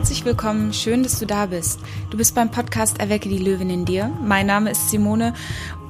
[0.00, 1.78] Herzlich willkommen, schön, dass du da bist.
[2.08, 4.10] Du bist beim Podcast Erwecke die Löwin in dir.
[4.24, 5.34] Mein Name ist Simone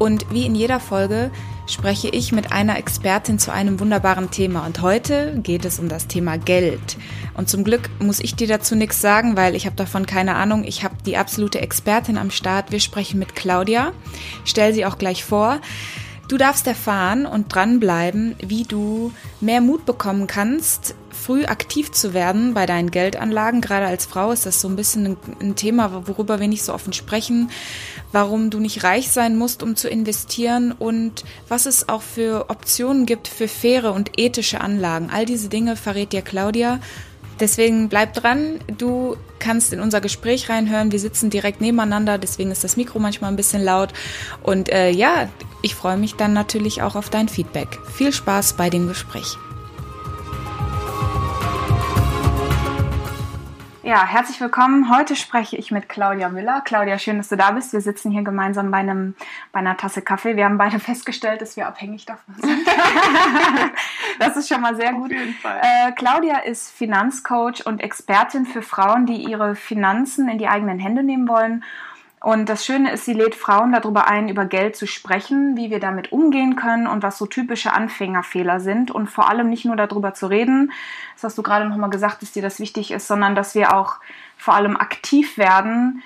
[0.01, 1.31] und wie in jeder Folge
[1.69, 4.67] spreche ich mit einer Expertin zu einem wunderbaren Thema.
[4.67, 6.99] Und heute geht es um das Thema Geld.
[7.37, 10.65] Und zum Glück muss ich dir dazu nichts sagen, weil ich habe davon keine Ahnung.
[10.65, 12.73] Ich habe die absolute Expertin am Start.
[12.73, 13.93] Wir sprechen mit Claudia.
[14.45, 15.61] Stell sie auch gleich vor.
[16.27, 22.55] Du darfst erfahren und dranbleiben, wie du mehr Mut bekommen kannst, früh aktiv zu werden
[22.55, 23.61] bei deinen Geldanlagen.
[23.61, 26.93] Gerade als Frau ist das so ein bisschen ein, Thema, worüber wir nicht so offen
[26.93, 27.51] sprechen.
[28.13, 33.07] Warum du nicht reich sein musst, um zu investieren und was es auch für Optionen
[33.07, 35.11] gibt für faire und ethische Anlagen.
[35.13, 36.81] All diese Dinge verrät dir Claudia.
[37.41, 38.61] Deswegen bleib dran.
[38.77, 40.93] Du kannst in unser Gespräch reinhören.
[40.93, 43.93] Wir sitzen direkt nebeneinander, deswegen ist das Mikro manchmal ein bisschen laut.
[44.43, 45.29] Und äh, ja,
[45.63, 47.79] ich freue mich dann natürlich auch auf dein Feedback.
[47.95, 49.39] Viel Spaß bei dem Gespräch.
[53.91, 54.97] Ja, herzlich willkommen.
[54.97, 56.63] Heute spreche ich mit Claudia Müller.
[56.65, 57.73] Claudia, schön, dass du da bist.
[57.73, 59.17] Wir sitzen hier gemeinsam bei, einem,
[59.51, 60.37] bei einer Tasse Kaffee.
[60.37, 62.69] Wir haben beide festgestellt, dass wir abhängig davon sind.
[64.21, 65.11] das ist schon mal sehr gut.
[65.11, 65.61] Auf jeden Fall.
[65.61, 71.03] Äh, Claudia ist Finanzcoach und Expertin für Frauen, die ihre Finanzen in die eigenen Hände
[71.03, 71.65] nehmen wollen
[72.23, 75.81] und das Schöne ist, sie lädt Frauen darüber ein, über Geld zu sprechen, wie wir
[75.81, 78.91] damit umgehen können und was so typische Anfängerfehler sind.
[78.91, 80.71] Und vor allem nicht nur darüber zu reden,
[81.15, 83.97] das hast du gerade nochmal gesagt, dass dir das wichtig ist, sondern dass wir auch
[84.37, 86.03] vor allem aktiv werden,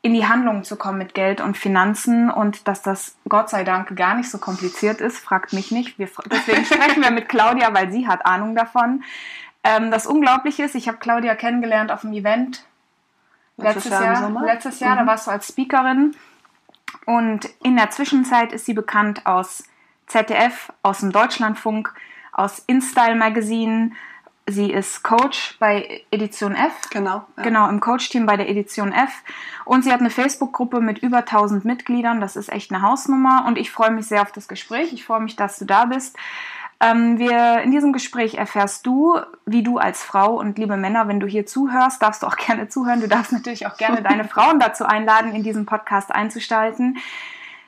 [0.00, 3.94] in die Handlung zu kommen mit Geld und Finanzen und dass das Gott sei Dank
[3.94, 5.98] gar nicht so kompliziert ist, fragt mich nicht.
[5.98, 9.04] Wir, deswegen sprechen wir mit Claudia, weil sie hat Ahnung davon.
[9.64, 12.64] Ähm, das Unglaubliche ist, ich habe Claudia kennengelernt auf einem Event
[13.62, 14.98] Letztes, letztes Jahr, Jahr letztes Jahr, mhm.
[14.98, 16.14] da warst du als Speakerin.
[17.06, 19.64] Und in der Zwischenzeit ist sie bekannt aus
[20.06, 21.92] ZDF, aus dem Deutschlandfunk,
[22.32, 23.92] aus InStyle Magazine.
[24.46, 26.90] Sie ist Coach bei Edition F.
[26.90, 27.24] Genau.
[27.36, 27.42] Ja.
[27.44, 29.22] Genau, im Coach-Team bei der Edition F.
[29.64, 32.20] Und sie hat eine Facebook-Gruppe mit über 1000 Mitgliedern.
[32.20, 33.44] Das ist echt eine Hausnummer.
[33.46, 34.92] Und ich freue mich sehr auf das Gespräch.
[34.92, 36.16] Ich freue mich, dass du da bist.
[36.82, 39.16] Ähm, wir, in diesem Gespräch erfährst du,
[39.46, 42.68] wie du als Frau und liebe Männer, wenn du hier zuhörst, darfst du auch gerne
[42.68, 43.00] zuhören.
[43.00, 46.98] Du darfst natürlich auch gerne deine Frauen dazu einladen, in diesen Podcast einzustalten.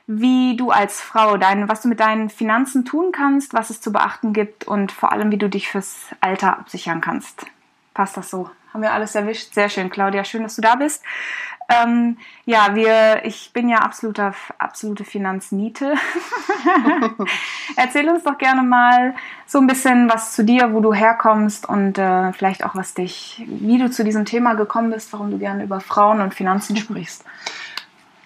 [0.08, 3.92] Wie du als Frau, dein, was du mit deinen Finanzen tun kannst, was es zu
[3.92, 7.46] beachten gibt und vor allem, wie du dich fürs Alter absichern kannst.
[7.94, 8.50] Passt das so?
[8.74, 9.54] Haben wir alles erwischt?
[9.54, 10.24] Sehr schön, Claudia.
[10.24, 11.04] Schön, dass du da bist.
[11.68, 15.94] Ähm, ja, wir, ich bin ja absoluter, absolute Finanzniete.
[17.76, 19.14] Erzähl uns doch gerne mal
[19.46, 23.44] so ein bisschen was zu dir, wo du herkommst und äh, vielleicht auch was dich,
[23.46, 27.24] wie du zu diesem Thema gekommen bist, warum du gerne über Frauen und Finanzen sprichst.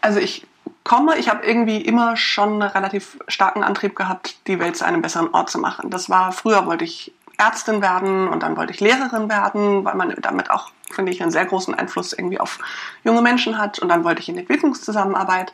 [0.01, 0.47] Also ich
[0.83, 5.03] komme, ich habe irgendwie immer schon einen relativ starken Antrieb gehabt, die Welt zu einem
[5.03, 5.91] besseren Ort zu machen.
[5.91, 10.15] Das war früher wollte ich Ärztin werden und dann wollte ich Lehrerin werden, weil man
[10.21, 12.59] damit auch, finde ich, einen sehr großen Einfluss irgendwie auf
[13.05, 13.79] junge Menschen hat.
[13.79, 15.53] Und dann wollte ich in Entwicklungszusammenarbeit.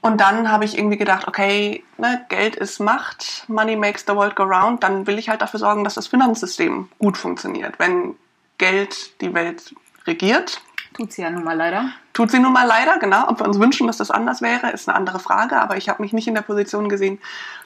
[0.00, 4.36] Und dann habe ich irgendwie gedacht, okay, ne, Geld ist Macht, Money makes the world
[4.36, 7.78] go round, dann will ich halt dafür sorgen, dass das Finanzsystem gut funktioniert.
[7.78, 8.16] Wenn
[8.58, 9.74] Geld die Welt
[10.06, 10.60] regiert,
[10.94, 11.90] Tut sie ja nun mal leider.
[12.12, 13.28] Tut sie nun mal leider, genau.
[13.28, 15.60] Ob wir uns wünschen, dass das anders wäre, ist eine andere Frage.
[15.60, 17.18] Aber ich habe mich nicht in der Position gesehen,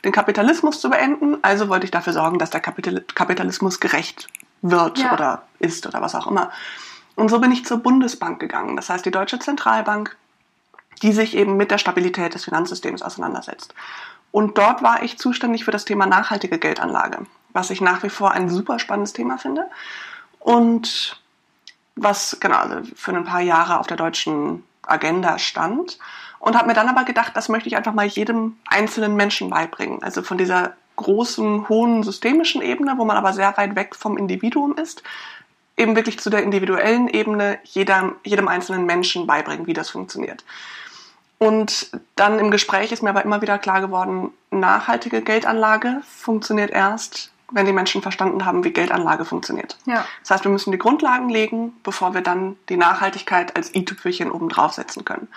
[0.04, 1.38] den Kapitalismus zu beenden.
[1.42, 4.28] Also wollte ich dafür sorgen, dass der Kapitalismus gerecht
[4.62, 5.12] wird ja.
[5.12, 6.50] oder ist oder was auch immer.
[7.14, 8.76] Und so bin ich zur Bundesbank gegangen.
[8.76, 10.16] Das heißt, die Deutsche Zentralbank,
[11.02, 13.74] die sich eben mit der Stabilität des Finanzsystems auseinandersetzt.
[14.30, 17.18] Und dort war ich zuständig für das Thema nachhaltige Geldanlage,
[17.52, 19.66] was ich nach wie vor ein super spannendes Thema finde.
[20.38, 21.20] Und
[21.96, 25.98] was genau also für ein paar Jahre auf der deutschen Agenda stand
[26.38, 30.02] und habe mir dann aber gedacht, das möchte ich einfach mal jedem einzelnen Menschen beibringen.
[30.02, 34.76] Also von dieser großen, hohen systemischen Ebene, wo man aber sehr weit weg vom Individuum
[34.76, 35.02] ist,
[35.76, 40.44] eben wirklich zu der individuellen Ebene jeder, jedem einzelnen Menschen beibringen, wie das funktioniert.
[41.38, 47.30] Und dann im Gespräch ist mir aber immer wieder klar geworden, nachhaltige Geldanlage funktioniert erst,
[47.50, 49.76] wenn die Menschen verstanden haben, wie Geldanlage funktioniert.
[49.86, 50.04] Ja.
[50.22, 54.48] Das heißt, wir müssen die Grundlagen legen, bevor wir dann die Nachhaltigkeit als i-Tüpfelchen oben
[54.48, 55.28] draufsetzen können.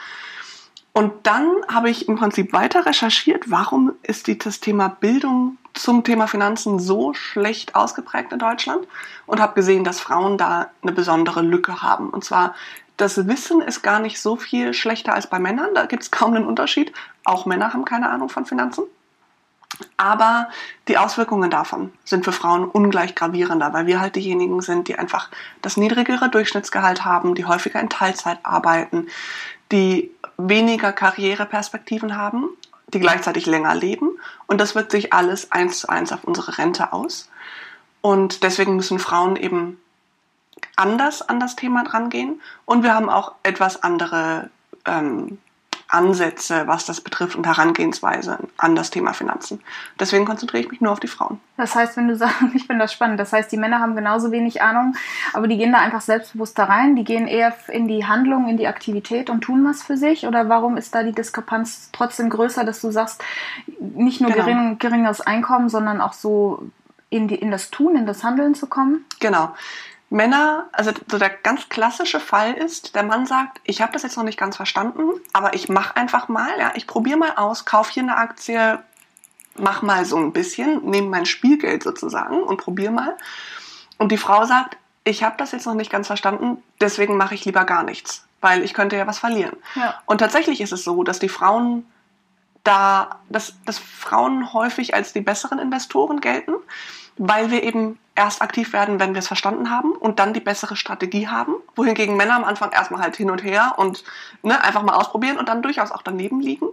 [0.92, 6.28] Und dann habe ich im Prinzip weiter recherchiert, warum ist das Thema Bildung zum Thema
[6.28, 8.88] Finanzen so schlecht ausgeprägt in Deutschland
[9.26, 12.10] und habe gesehen, dass Frauen da eine besondere Lücke haben.
[12.10, 12.56] Und zwar,
[12.98, 16.34] das Wissen ist gar nicht so viel schlechter als bei Männern, da gibt es kaum
[16.34, 16.92] einen Unterschied.
[17.24, 18.84] Auch Männer haben keine Ahnung von Finanzen.
[19.98, 20.50] Aber
[20.88, 25.30] die Auswirkungen davon sind für Frauen ungleich gravierender, weil wir halt diejenigen sind, die einfach
[25.62, 29.08] das niedrigere Durchschnittsgehalt haben, die häufiger in Teilzeit arbeiten,
[29.72, 32.50] die weniger Karriereperspektiven haben,
[32.88, 34.10] die gleichzeitig länger leben.
[34.48, 37.30] Und das wirkt sich alles eins zu eins auf unsere Rente aus.
[38.02, 39.80] Und deswegen müssen Frauen eben
[40.76, 44.50] anders an das Thema drangehen und wir haben auch etwas andere
[44.86, 45.38] ähm,
[45.90, 49.60] Ansätze, was das betrifft und Herangehensweise an das Thema Finanzen.
[50.00, 51.40] Deswegen konzentriere ich mich nur auf die Frauen.
[51.58, 54.32] Das heißt, wenn du sagst, ich finde das spannend, das heißt, die Männer haben genauso
[54.32, 54.96] wenig Ahnung,
[55.34, 58.58] aber die gehen da einfach selbstbewusst da rein, die gehen eher in die Handlung, in
[58.58, 62.64] die Aktivität und tun was für sich oder warum ist da die Diskrepanz trotzdem größer,
[62.64, 63.24] dass du sagst,
[63.80, 64.46] nicht nur genau.
[64.46, 66.70] gering, geringeres Einkommen, sondern auch so
[67.10, 69.06] in, die, in das Tun, in das Handeln zu kommen?
[69.20, 69.56] Genau.
[70.10, 74.18] Männer, also so der ganz klassische Fall ist, der Mann sagt, ich habe das jetzt
[74.18, 75.04] noch nicht ganz verstanden,
[75.34, 78.80] aber ich mache einfach mal, ja, ich probiere mal aus, kaufe hier eine Aktie,
[79.56, 83.18] mach mal so ein bisschen, nehme mein Spielgeld sozusagen und probiere mal.
[83.98, 87.46] Und die Frau sagt, ich habe das jetzt noch nicht ganz verstanden, deswegen mache ich
[87.46, 89.58] lieber gar nichts, weil ich könnte ja was verlieren.
[89.76, 90.02] Ja.
[90.06, 91.86] Und tatsächlich ist es so, dass die Frauen
[92.64, 96.54] da, dass, dass Frauen häufig als die besseren Investoren gelten,
[97.18, 100.76] weil wir eben erst aktiv werden, wenn wir es verstanden haben und dann die bessere
[100.76, 104.04] Strategie haben, wohingegen Männer am Anfang erstmal halt hin und her und
[104.44, 106.68] ne, einfach mal ausprobieren und dann durchaus auch daneben liegen.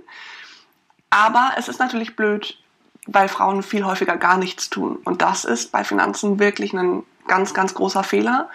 [1.08, 2.58] Aber es ist natürlich blöd,
[3.06, 4.98] weil Frauen viel häufiger gar nichts tun.
[5.04, 8.50] Und das ist bei Finanzen wirklich ein ganz, ganz großer Fehler,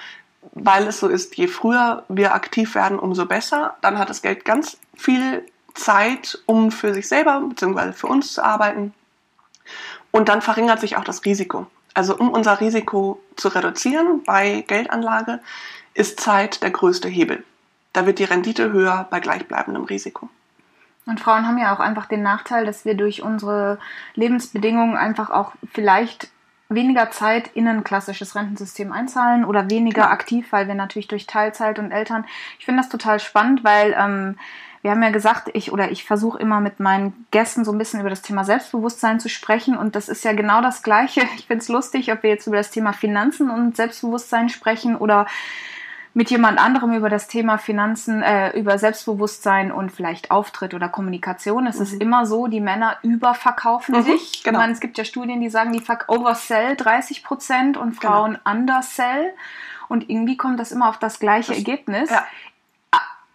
[0.52, 3.78] weil es so ist, je früher wir aktiv werden, umso besser.
[3.80, 5.46] Dann hat das Geld ganz viel
[5.76, 7.94] Zeit, um für sich selber bzw.
[7.94, 8.94] für uns zu arbeiten.
[10.12, 11.68] Und dann verringert sich auch das Risiko.
[11.94, 15.40] Also um unser Risiko zu reduzieren bei Geldanlage,
[15.94, 17.44] ist Zeit der größte Hebel.
[17.94, 20.30] Da wird die Rendite höher bei gleichbleibendem Risiko.
[21.06, 23.80] Und Frauen haben ja auch einfach den Nachteil, dass wir durch unsere
[24.16, 26.30] Lebensbedingungen einfach auch vielleicht
[26.70, 30.12] weniger Zeit in ein klassisches Rentensystem einzahlen oder weniger Klar.
[30.12, 32.26] aktiv, weil wir natürlich durch Teilzeit und Eltern.
[32.60, 34.38] Ich finde das total spannend, weil ähm,
[34.82, 38.00] wir haben ja gesagt, ich oder ich versuche immer mit meinen Gästen so ein bisschen
[38.00, 41.22] über das Thema Selbstbewusstsein zu sprechen und das ist ja genau das Gleiche.
[41.38, 45.28] Ich finde es lustig, ob wir jetzt über das Thema Finanzen und Selbstbewusstsein sprechen oder
[46.14, 51.68] mit jemand anderem über das Thema Finanzen, äh, über Selbstbewusstsein und vielleicht Auftritt oder Kommunikation.
[51.68, 51.84] Es mhm.
[51.84, 54.44] ist immer so, die Männer überverkaufen mhm, sich.
[54.44, 54.58] Genau.
[54.58, 58.14] Ich meine, es gibt ja Studien, die sagen, die oversell 30 Prozent und genau.
[58.14, 58.60] Frauen genau.
[58.60, 59.34] undersell.
[59.88, 62.10] Und irgendwie kommt das immer auf das gleiche das, Ergebnis.
[62.10, 62.26] Ja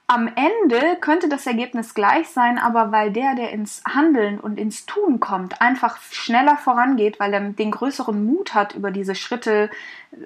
[0.08, 4.86] am Ende könnte das Ergebnis gleich sein, aber weil der, der ins Handeln und ins
[4.86, 9.68] Tun kommt, einfach schneller vorangeht, weil er den größeren Mut hat, über diese Schritte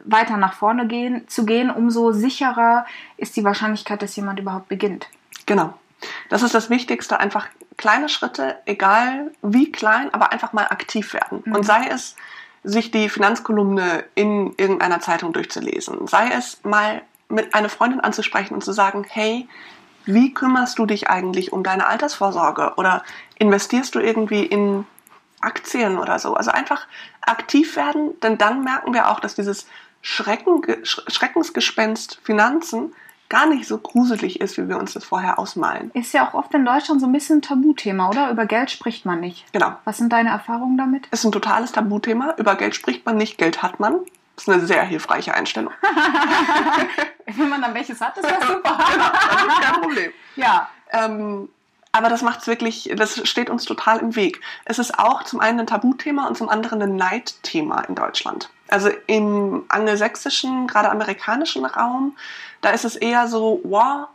[0.04, 2.84] weiter nach vorne gehen, zu gehen, umso sicherer
[3.16, 5.08] ist die Wahrscheinlichkeit, dass jemand überhaupt beginnt.
[5.46, 5.72] Genau.
[6.28, 7.46] Das ist das Wichtigste, einfach
[7.78, 11.42] kleine Schritte, egal wie klein, aber einfach mal aktiv werden.
[11.44, 11.54] Mhm.
[11.54, 12.16] Und sei es,
[12.62, 17.00] sich die Finanzkolumne in irgendeiner Zeitung durchzulesen, sei es mal
[17.30, 19.48] mit einer Freundin anzusprechen und zu sagen, hey,
[20.06, 23.02] wie kümmerst du dich eigentlich um deine Altersvorsorge oder
[23.38, 24.86] investierst du irgendwie in
[25.40, 26.34] Aktien oder so?
[26.34, 26.86] Also einfach
[27.20, 29.66] aktiv werden, denn dann merken wir auch, dass dieses
[30.02, 32.94] Schrecken, Schreckensgespenst Finanzen
[33.28, 35.90] gar nicht so gruselig ist, wie wir uns das vorher ausmalen.
[35.94, 38.30] Ist ja auch oft in Deutschland so ein bisschen ein Tabuthema, oder?
[38.30, 39.50] Über Geld spricht man nicht.
[39.52, 39.72] Genau.
[39.84, 41.06] Was sind deine Erfahrungen damit?
[41.12, 42.34] Ist ein totales Tabuthema.
[42.38, 44.00] Über Geld spricht man nicht, Geld hat man.
[44.36, 45.72] Das ist eine sehr hilfreiche Einstellung.
[47.26, 48.78] Wenn man dann welches hat, ist das super.
[48.92, 50.12] genau, das ist kein Problem.
[50.36, 50.68] Ja.
[50.92, 51.48] Ähm,
[51.92, 54.40] aber das macht es wirklich, das steht uns total im Weg.
[54.64, 58.48] Es ist auch zum einen ein Tabuthema und zum anderen ein Neidthema in Deutschland.
[58.68, 62.16] Also im angelsächsischen, gerade amerikanischen Raum,
[62.60, 64.06] da ist es eher so, wow,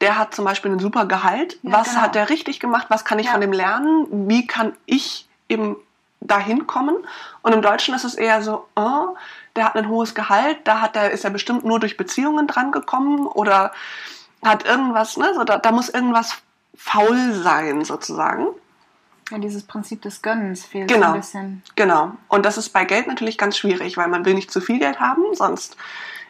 [0.00, 1.58] der hat zum Beispiel ein super Gehalt.
[1.62, 2.00] Ja, was genau.
[2.02, 2.86] hat der richtig gemacht?
[2.88, 3.32] Was kann ich ja.
[3.32, 4.06] von dem lernen?
[4.28, 5.76] Wie kann ich eben
[6.20, 6.96] dahin kommen?
[7.42, 9.14] Und im Deutschen ist es eher so, oh,
[9.56, 13.26] der hat ein hohes Gehalt, da hat er, ist er bestimmt nur durch Beziehungen drangekommen
[13.26, 13.72] oder
[14.44, 16.38] hat irgendwas, ne, so, da, da muss irgendwas
[16.76, 18.46] faul sein sozusagen.
[19.30, 21.62] Ja, dieses Prinzip des Gönnens fehlt genau, ein bisschen.
[21.76, 22.12] Genau.
[22.28, 24.98] Und das ist bei Geld natürlich ganz schwierig, weil man will nicht zu viel Geld
[24.98, 25.76] haben, sonst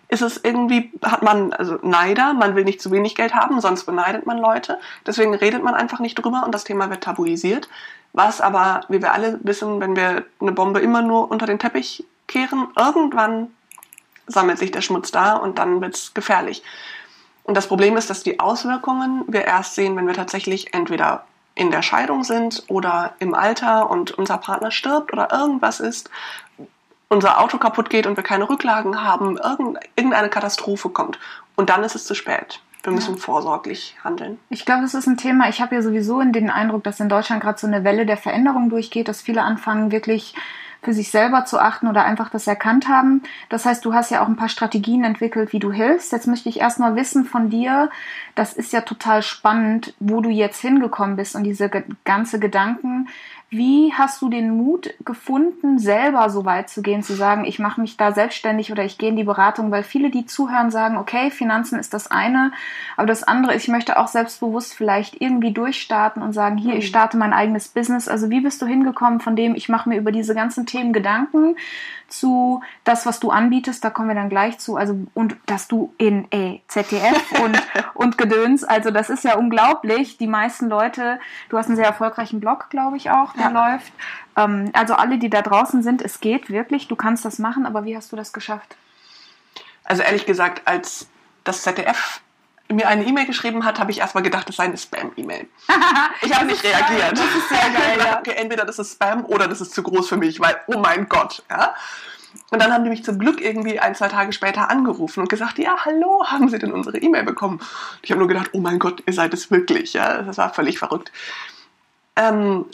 [0.09, 3.85] ist es irgendwie, hat man, also Neider, man will nicht zu wenig Geld haben, sonst
[3.85, 4.81] beneidet man Leute.
[5.07, 7.69] Deswegen redet man einfach nicht drüber und das Thema wird tabuisiert.
[8.13, 12.05] Was aber, wie wir alle wissen, wenn wir eine Bombe immer nur unter den Teppich
[12.31, 13.49] kehren, irgendwann
[14.27, 16.63] sammelt sich der Schmutz da und dann wird es gefährlich.
[17.43, 21.71] Und das Problem ist, dass die Auswirkungen wir erst sehen, wenn wir tatsächlich entweder in
[21.71, 26.09] der Scheidung sind oder im Alter und unser Partner stirbt oder irgendwas ist,
[27.09, 29.37] unser Auto kaputt geht und wir keine Rücklagen haben,
[29.97, 31.19] irgendeine Katastrophe kommt.
[31.57, 32.61] Und dann ist es zu spät.
[32.83, 33.21] Wir müssen ja.
[33.21, 34.39] vorsorglich handeln.
[34.49, 35.49] Ich glaube, das ist ein Thema.
[35.49, 38.71] Ich habe ja sowieso den Eindruck, dass in Deutschland gerade so eine Welle der Veränderung
[38.71, 40.35] durchgeht, dass viele anfangen, wirklich
[40.83, 43.23] für sich selber zu achten oder einfach das erkannt haben.
[43.49, 46.13] Das heißt, du hast ja auch ein paar Strategien entwickelt, wie du hilfst.
[46.13, 47.91] Jetzt möchte ich erstmal wissen von dir,
[48.35, 51.71] das ist ja total spannend, wo du jetzt hingekommen bist und diese
[52.05, 53.09] ganze Gedanken.
[53.53, 57.81] Wie hast du den Mut gefunden, selber so weit zu gehen, zu sagen, ich mache
[57.81, 59.73] mich da selbstständig oder ich gehe in die Beratung?
[59.73, 62.53] Weil viele, die zuhören, sagen, okay, Finanzen ist das eine,
[62.97, 66.85] aber das andere ist, ich möchte auch selbstbewusst vielleicht irgendwie durchstarten und sagen, hier, ich
[66.85, 66.89] mhm.
[66.91, 68.07] starte mein eigenes Business.
[68.07, 71.57] Also wie bist du hingekommen von dem, ich mache mir über diese ganzen Themen Gedanken,
[72.11, 75.95] zu das, was du anbietest, da kommen wir dann gleich zu, also und dass du
[75.99, 77.61] in ey, ZDF und,
[77.95, 80.19] und Gedöns, also das ist ja unglaublich.
[80.19, 83.73] Die meisten Leute, du hast einen sehr erfolgreichen Blog, glaube ich auch, der ja.
[83.73, 83.93] läuft.
[84.37, 87.85] Ähm, also alle, die da draußen sind, es geht wirklich, du kannst das machen, aber
[87.85, 88.77] wie hast du das geschafft?
[89.85, 91.09] Also ehrlich gesagt, als
[91.45, 92.21] das ZDF
[92.75, 95.49] mir eine E-Mail geschrieben hat, habe ich erstmal gedacht, das sei eine Spam-E-Mail.
[96.23, 97.13] ich habe nicht reagiert.
[97.13, 97.99] Das ist sehr geil.
[97.99, 98.19] Ja.
[98.19, 101.09] Okay, entweder das ist Spam oder das ist zu groß für mich, weil, oh mein
[101.09, 101.43] Gott.
[101.51, 101.75] Ja?
[102.51, 105.59] Und dann haben die mich zum Glück irgendwie ein, zwei Tage später angerufen und gesagt,
[105.59, 107.61] ja, hallo, haben Sie denn unsere E-Mail bekommen?
[108.03, 109.93] Ich habe nur gedacht, oh mein Gott, ihr seid es wirklich.
[109.93, 110.23] Ja?
[110.23, 111.11] Das war völlig verrückt.
[112.17, 112.67] Ähm,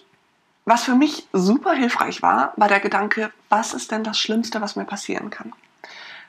[0.64, 4.76] was für mich super hilfreich war, war der Gedanke, was ist denn das Schlimmste, was
[4.76, 5.52] mir passieren kann?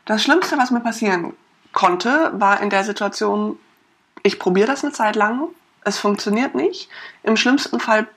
[0.06, 1.34] Das Schlimmste, was mir passieren
[1.77, 3.60] konnte, war in der Situation,
[4.24, 5.50] ich probiere das eine Zeit lang,
[5.84, 6.89] es funktioniert nicht.
[7.22, 8.07] Im schlimmsten Fall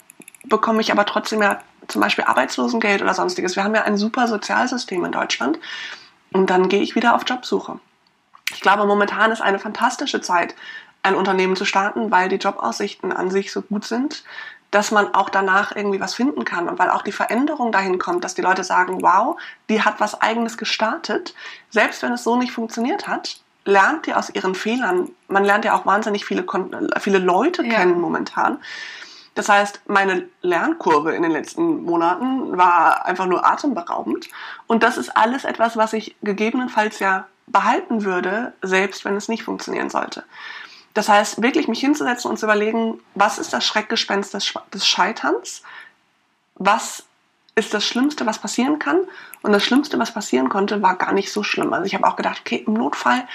[0.44, 3.56] bekomme ich aber trotzdem ja zum Beispiel Arbeitslosengeld oder sonstiges.
[3.56, 5.58] Wir haben ja ein super Sozialsystem in Deutschland.
[6.32, 7.78] Und dann gehe ich wieder auf Jobsuche.
[8.54, 10.54] Ich glaube, momentan ist eine fantastische Zeit,
[11.02, 14.24] ein Unternehmen zu starten, weil die Jobaussichten an sich so gut sind,
[14.70, 18.24] dass man auch danach irgendwie was finden kann und weil auch die Veränderung dahin kommt,
[18.24, 19.38] dass die Leute sagen, wow,
[19.68, 21.34] die hat was eigenes gestartet,
[21.68, 25.10] selbst wenn es so nicht funktioniert hat, lernt ihr aus ihren Fehlern.
[25.28, 26.44] Man lernt ja auch wahnsinnig viele,
[27.00, 27.74] viele Leute ja.
[27.74, 28.58] kennen momentan.
[29.34, 34.28] Das heißt, meine Lernkurve in den letzten Monaten war einfach nur atemberaubend.
[34.66, 39.44] Und das ist alles etwas, was ich gegebenenfalls ja behalten würde, selbst wenn es nicht
[39.44, 40.24] funktionieren sollte.
[40.94, 45.62] Das heißt, wirklich mich hinzusetzen und zu überlegen, was ist das Schreckgespenst des, des Scheiterns?
[46.56, 47.04] Was
[47.54, 49.00] ist das Schlimmste, was passieren kann?
[49.42, 51.72] Und das Schlimmste, was passieren konnte, war gar nicht so schlimm.
[51.72, 53.26] Also ich habe auch gedacht, okay, im Notfall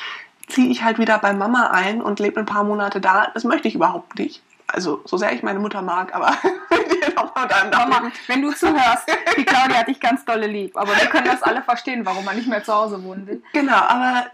[0.48, 3.28] ziehe ich halt wieder bei Mama ein und lebe ein paar Monate da.
[3.34, 4.42] Das möchte ich überhaupt nicht.
[4.68, 6.36] Also so sehr ich meine Mutter mag, aber
[7.72, 10.76] Mama, wenn du zuhörst, die Claudia hat dich ganz dolle lieb.
[10.76, 13.44] Aber wir können das alle verstehen, warum man nicht mehr zu Hause wohnen will.
[13.54, 14.26] Genau, aber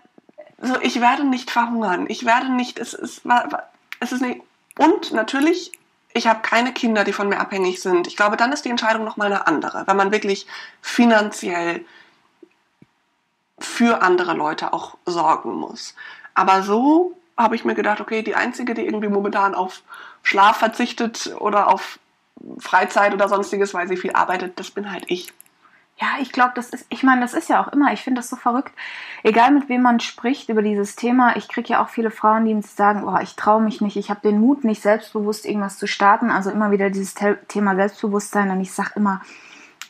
[0.61, 2.05] so, ich werde nicht verhungern.
[2.07, 3.23] Ich werde nicht, es ist,
[3.99, 4.41] es ist nicht,
[4.77, 5.71] und natürlich,
[6.13, 8.07] ich habe keine Kinder, die von mir abhängig sind.
[8.07, 10.47] Ich glaube, dann ist die Entscheidung nochmal eine andere, wenn man wirklich
[10.81, 11.85] finanziell
[13.61, 15.95] für andere Leute auch sorgen muss.
[16.33, 19.81] Aber so habe ich mir gedacht, okay, die einzige, die irgendwie momentan auf
[20.23, 21.99] Schlaf verzichtet oder auf
[22.59, 25.33] Freizeit oder sonstiges, weil sie viel arbeitet, das bin halt ich.
[25.97, 28.29] Ja, ich glaube, das ist, ich meine, das ist ja auch immer, ich finde das
[28.29, 28.73] so verrückt.
[29.21, 32.59] Egal mit wem man spricht über dieses Thema, ich kriege ja auch viele Frauen, die
[32.63, 36.31] sagen, oh, ich traue mich nicht, ich habe den Mut nicht, selbstbewusst irgendwas zu starten.
[36.31, 37.13] Also immer wieder dieses
[37.47, 39.21] Thema Selbstbewusstsein und ich sage immer,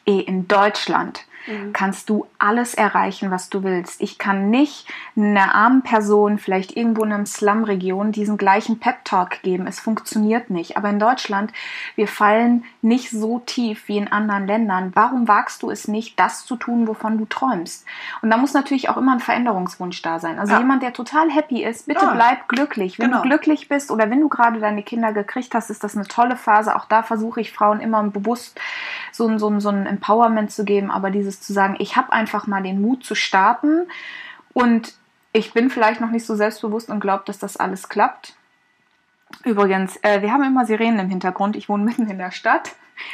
[0.06, 1.74] eh, in Deutschland mhm.
[1.74, 4.02] kannst du alles erreichen, was du willst.
[4.02, 9.68] Ich kann nicht einer armen Person, vielleicht irgendwo in einer Slum-Region, diesen gleichen Pep-Talk geben.
[9.68, 10.78] Es funktioniert nicht.
[10.78, 11.52] Aber in Deutschland,
[11.96, 14.92] wir fallen nicht so tief wie in anderen Ländern.
[14.96, 17.86] Warum wagst du es nicht, das zu tun, wovon du träumst?
[18.22, 20.40] Und da muss natürlich auch immer ein Veränderungswunsch da sein.
[20.40, 20.60] Also ja.
[20.60, 22.14] jemand, der total happy ist, bitte ja.
[22.14, 23.00] bleib glücklich.
[23.00, 23.22] Wenn genau.
[23.22, 26.36] du glücklich bist oder wenn du gerade deine Kinder gekriegt hast, ist das eine tolle
[26.36, 26.76] Phase.
[26.76, 28.60] Auch da versuche ich Frauen immer bewusst
[29.12, 30.92] so, so, so ein Empowerment zu geben.
[30.92, 33.88] Aber dieses dieses zu sagen, ich habe einfach mal den Mut zu starten
[34.54, 34.94] und
[35.34, 38.36] ich bin vielleicht noch nicht so selbstbewusst und glaube, dass das alles klappt.
[39.46, 41.56] Übrigens, äh, wir haben immer Sirenen im Hintergrund.
[41.56, 42.72] Ich wohne mitten in der Stadt.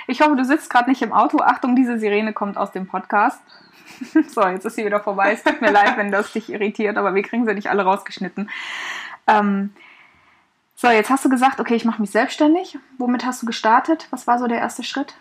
[0.08, 1.38] Ich hoffe, du sitzt gerade nicht im Auto.
[1.40, 3.40] Achtung, diese Sirene kommt aus dem Podcast.
[4.28, 5.32] so, jetzt ist sie wieder vorbei.
[5.34, 8.50] Es tut mir leid, wenn das dich irritiert, aber wir kriegen sie nicht alle rausgeschnitten.
[9.28, 9.74] Ähm,
[10.76, 12.80] so, jetzt hast du gesagt, okay, ich mache mich selbstständig.
[12.98, 14.08] Womit hast du gestartet?
[14.10, 15.14] Was war so der erste Schritt?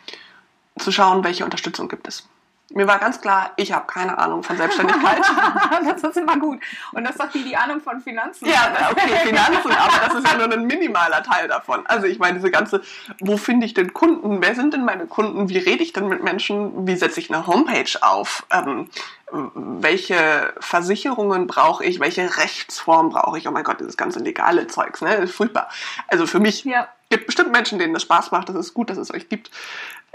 [0.79, 2.27] Zu schauen, welche Unterstützung gibt es.
[2.75, 5.21] Mir war ganz klar, ich habe keine Ahnung von Selbstständigkeit.
[5.85, 6.59] das ist immer gut.
[6.93, 8.49] Und das sagt die, die Ahnung von Finanzen.
[8.49, 11.87] Ja, okay, Finanzen, aber das ist ja nur ein minimaler Teil davon.
[11.87, 12.83] Also ich meine, diese ganze,
[13.21, 14.43] wo finde ich denn Kunden?
[14.43, 15.49] Wer sind denn meine Kunden?
[15.49, 16.89] Wie rede ich denn mit Menschen?
[16.89, 18.45] Wie setze ich eine Homepage auf?
[18.51, 18.89] Ähm,
[19.31, 22.01] welche Versicherungen brauche ich?
[22.01, 23.47] Welche Rechtsform brauche ich?
[23.47, 25.11] Oh mein Gott, dieses ganze legale Zeugs, ne?
[25.11, 25.69] Das ist furchtbar.
[26.09, 26.89] Also für mich ja.
[27.11, 28.49] gibt bestimmt Menschen, denen das Spaß macht.
[28.49, 29.51] Das ist gut, dass es euch gibt.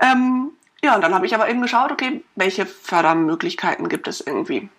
[0.02, 0.52] Ähm,
[0.84, 4.70] ja, und dann habe ich aber eben geschaut, okay, welche Fördermöglichkeiten gibt es irgendwie.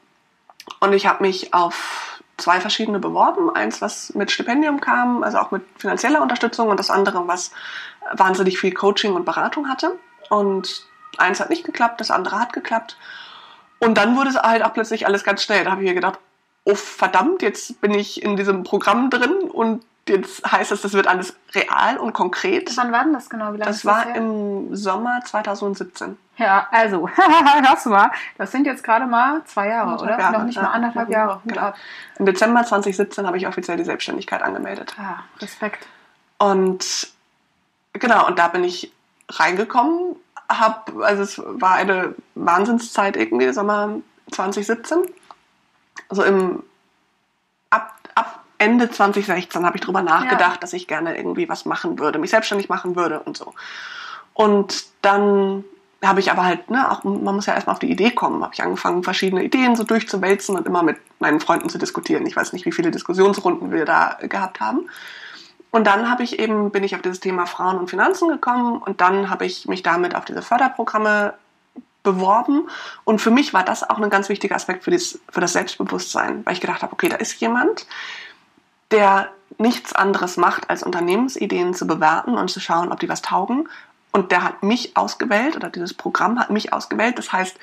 [0.80, 3.54] Und ich habe mich auf zwei verschiedene beworben.
[3.54, 7.52] Eins, was mit Stipendium kam, also auch mit finanzieller Unterstützung und das andere, was
[8.12, 9.98] wahnsinnig viel Coaching und Beratung hatte.
[10.28, 10.86] Und
[11.18, 12.96] eins hat nicht geklappt, das andere hat geklappt.
[13.78, 15.64] Und dann wurde es halt auch plötzlich alles ganz schnell.
[15.64, 16.18] Da habe ich mir gedacht,
[16.64, 21.06] oh verdammt, jetzt bin ich in diesem Programm drin und jetzt heißt es, das wird
[21.06, 22.76] alles real und konkret.
[22.76, 23.52] Wann war denn das genau?
[23.52, 24.16] Wie lange das war her?
[24.16, 26.16] im Sommer 2017.
[26.38, 27.08] Ja, also,
[27.62, 30.18] hörst du mal, das sind jetzt gerade mal zwei Jahre, oder?
[30.18, 30.62] Jahre, Noch nicht ja.
[30.62, 31.40] mal anderthalb Ja, Jahre.
[31.44, 31.72] Genau.
[32.18, 34.94] Im Dezember 2017 habe ich offiziell die Selbstständigkeit angemeldet.
[34.98, 35.86] Ah, Respekt.
[36.38, 37.12] Und
[37.92, 38.92] genau, und da bin ich
[39.28, 40.16] reingekommen,
[40.48, 45.02] hab, also es war eine Wahnsinnszeit irgendwie, Sommer 2017.
[46.08, 46.62] Also im
[47.70, 47.94] ab
[48.62, 52.68] Ende 2016 habe ich drüber nachgedacht, dass ich gerne irgendwie was machen würde, mich selbstständig
[52.68, 53.54] machen würde und so.
[54.34, 55.64] Und dann
[56.02, 58.54] habe ich aber halt, ne, auch, man muss ja erstmal auf die Idee kommen, habe
[58.54, 62.26] ich angefangen, verschiedene Ideen so durchzuwälzen und immer mit meinen Freunden zu diskutieren.
[62.26, 64.88] Ich weiß nicht, wie viele Diskussionsrunden wir da gehabt haben.
[65.70, 69.00] Und dann habe ich eben, bin ich auf dieses Thema Frauen und Finanzen gekommen und
[69.00, 71.34] dann habe ich mich damit auf diese Förderprogramme
[72.02, 72.68] beworben.
[73.04, 76.44] Und für mich war das auch ein ganz wichtiger Aspekt für, dies, für das Selbstbewusstsein,
[76.44, 77.86] weil ich gedacht habe, okay, da ist jemand,
[78.92, 83.68] der nichts anderes macht, als Unternehmensideen zu bewerten und zu schauen, ob die was taugen.
[84.12, 87.18] Und der hat mich ausgewählt oder dieses Programm hat mich ausgewählt.
[87.18, 87.56] Das heißt,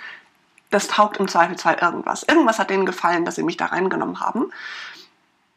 [0.71, 2.24] das taugt im Zweifelsfall irgendwas.
[2.24, 4.51] Irgendwas hat denen gefallen, dass sie mich da reingenommen haben.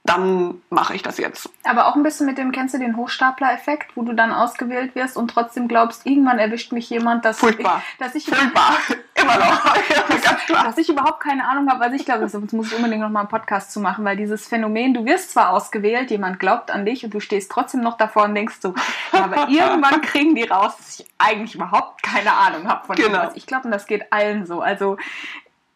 [0.04, 1.48] Dann mache ich das jetzt.
[1.62, 5.16] Aber auch ein bisschen mit dem, kennst du den Hochstapler-Effekt, wo du dann ausgewählt wirst
[5.16, 7.80] und trotzdem glaubst, irgendwann erwischt mich jemand, dass Furchtbar.
[7.92, 8.78] ich, dass ich, Furchtbar.
[9.14, 9.74] Immer noch.
[10.24, 10.64] Ganz klar.
[10.64, 11.84] dass ich überhaupt keine Ahnung habe.
[11.84, 14.48] Also ich glaube, das muss ich unbedingt noch mal einen Podcast zu machen, weil dieses
[14.48, 18.24] Phänomen, du wirst zwar ausgewählt, jemand glaubt an dich und du stehst trotzdem noch davor
[18.24, 18.74] und denkst so,
[19.12, 23.08] ja, aber irgendwann kriegen die raus, dass ich eigentlich überhaupt keine Ahnung habe von Genau.
[23.10, 23.36] irgendwas.
[23.36, 24.62] Ich glaube, und das geht allen so.
[24.62, 24.96] Also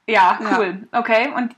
[0.08, 0.58] ja, Ja.
[0.58, 0.88] cool.
[0.90, 1.54] Okay, und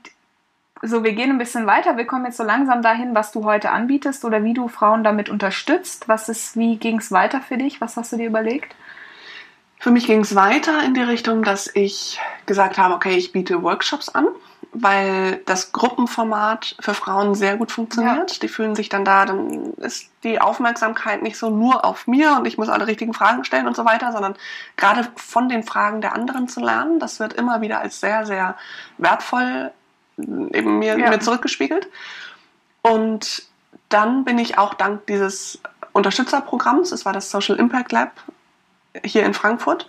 [0.81, 1.97] so, wir gehen ein bisschen weiter.
[1.97, 5.29] Wir kommen jetzt so langsam dahin, was du heute anbietest oder wie du Frauen damit
[5.29, 6.07] unterstützt.
[6.07, 7.81] Was ist, wie ging es weiter für dich?
[7.81, 8.75] Was hast du dir überlegt?
[9.79, 13.63] Für mich ging es weiter in die Richtung, dass ich gesagt habe, okay, ich biete
[13.63, 14.27] Workshops an,
[14.73, 18.41] weil das Gruppenformat für Frauen sehr gut funktioniert.
[18.43, 22.45] Die fühlen sich dann da, dann ist die Aufmerksamkeit nicht so nur auf mir und
[22.45, 24.35] ich muss alle richtigen Fragen stellen und so weiter, sondern
[24.75, 28.55] gerade von den Fragen der anderen zu lernen, das wird immer wieder als sehr, sehr
[28.97, 29.71] wertvoll
[30.53, 31.09] eben mir, Ja.
[31.09, 31.87] mir zurückgespiegelt.
[32.81, 33.43] Und
[33.89, 35.59] dann bin ich auch dank dieses
[35.93, 38.11] Unterstützerprogramms, es war das Social Impact Lab
[39.03, 39.87] hier in Frankfurt,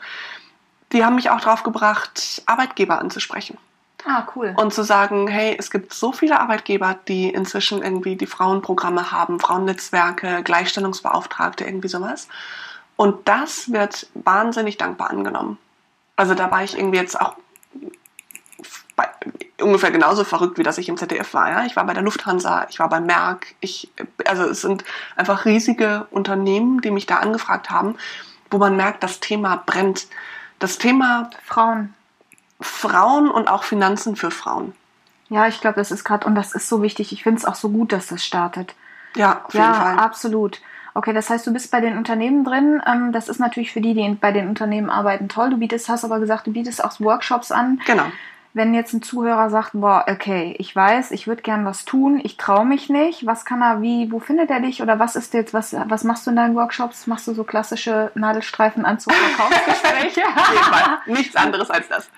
[0.93, 3.59] die haben mich auch drauf gebracht, Arbeitgeber anzusprechen
[4.05, 4.55] Ah, cool.
[4.57, 9.39] und zu sagen, hey, es gibt so viele Arbeitgeber, die inzwischen irgendwie die Frauenprogramme haben,
[9.41, 12.29] Frauennetzwerke, Gleichstellungsbeauftragte, irgendwie sowas.
[12.97, 15.59] Und das wird wahnsinnig dankbar angenommen.
[16.17, 17.37] Also da war ich irgendwie jetzt auch
[19.01, 21.51] bei, ungefähr genauso verrückt, wie dass ich im ZDF war.
[21.51, 21.65] Ja?
[21.65, 23.55] Ich war bei der Lufthansa, ich war bei Merck.
[23.61, 23.91] Ich,
[24.27, 24.85] also es sind
[25.17, 27.97] einfach riesige Unternehmen, die mich da angefragt haben,
[28.51, 30.07] wo man merkt, das Thema brennt.
[30.59, 31.95] Das Thema Frauen.
[32.61, 34.75] Frauen und auch Finanzen für Frauen.
[35.31, 37.13] Ja, ich glaube, das ist gerade, und das ist so wichtig.
[37.13, 38.75] Ich finde es auch so gut, dass das startet.
[39.17, 39.99] Ja, auf ja, jeden Fall.
[39.99, 40.61] absolut.
[40.93, 42.83] Okay, das heißt, du bist bei den Unternehmen drin.
[42.87, 45.51] Ähm, das ist natürlich für die, die bei den Unternehmen arbeiten, toll.
[45.51, 47.81] Du bietest, hast aber gesagt, du bietest auch Workshops an.
[47.87, 48.07] Genau.
[48.53, 52.37] Wenn jetzt ein Zuhörer sagt, boah, okay, ich weiß, ich würde gern was tun, ich
[52.37, 55.55] traue mich nicht, was kann er, wie, wo findet er dich oder was ist jetzt,
[55.55, 57.07] was, was machst du in deinen Workshops?
[57.07, 60.23] Machst du so klassische Nadelstreifen-Anzug-Verkaufsgespräche?
[60.53, 62.11] Jedenfalls nichts anderes als das.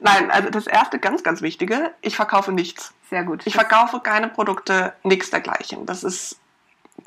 [0.00, 2.92] Nein, also das erste ganz, ganz Wichtige, ich verkaufe nichts.
[3.08, 3.46] Sehr gut.
[3.46, 5.86] Ich verkaufe keine Produkte, nichts dergleichen.
[5.86, 6.38] Das ist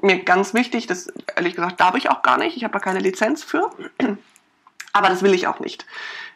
[0.01, 0.87] mir ganz wichtig.
[0.87, 2.57] Das, ehrlich gesagt, darf ich auch gar nicht.
[2.57, 3.69] Ich habe da keine Lizenz für.
[4.93, 5.85] Aber das will ich auch nicht.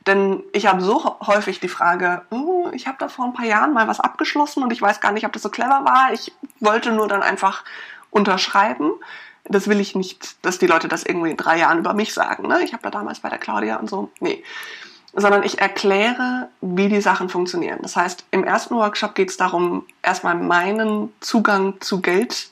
[0.08, 3.74] Denn ich habe so häufig die Frage, "Oh, ich habe da vor ein paar Jahren
[3.74, 6.14] mal was abgeschlossen und ich weiß gar nicht, ob das so clever war.
[6.14, 7.64] Ich wollte nur dann einfach
[8.12, 8.92] unterschreiben.
[9.44, 12.48] Das will ich nicht, dass die Leute das irgendwie in drei Jahren über mich sagen.
[12.48, 12.64] Ne?
[12.64, 14.12] Ich habe da damals bei der Claudia und so.
[14.20, 14.44] Nee.
[15.14, 17.80] Sondern ich erkläre, wie die Sachen funktionieren.
[17.82, 22.50] Das heißt, im ersten Workshop geht es darum, erstmal meinen Zugang zu Geld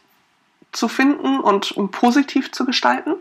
[0.71, 3.15] zu finden und positiv zu gestalten.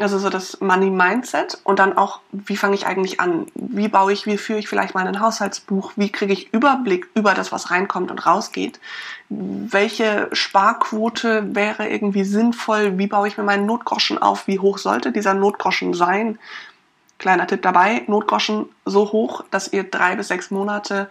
[0.00, 3.46] Also so das Money Mindset und dann auch, wie fange ich eigentlich an?
[3.54, 5.92] Wie baue ich, wie führe ich vielleicht mal ein Haushaltsbuch?
[5.94, 8.80] Wie kriege ich Überblick über das, was reinkommt und rausgeht?
[9.28, 12.98] Welche Sparquote wäre irgendwie sinnvoll?
[12.98, 14.48] Wie baue ich mir meinen Notgroschen auf?
[14.48, 16.40] Wie hoch sollte dieser Notgroschen sein?
[17.18, 21.08] Kleiner Tipp dabei, Notgroschen so hoch, dass ihr drei bis sechs Monate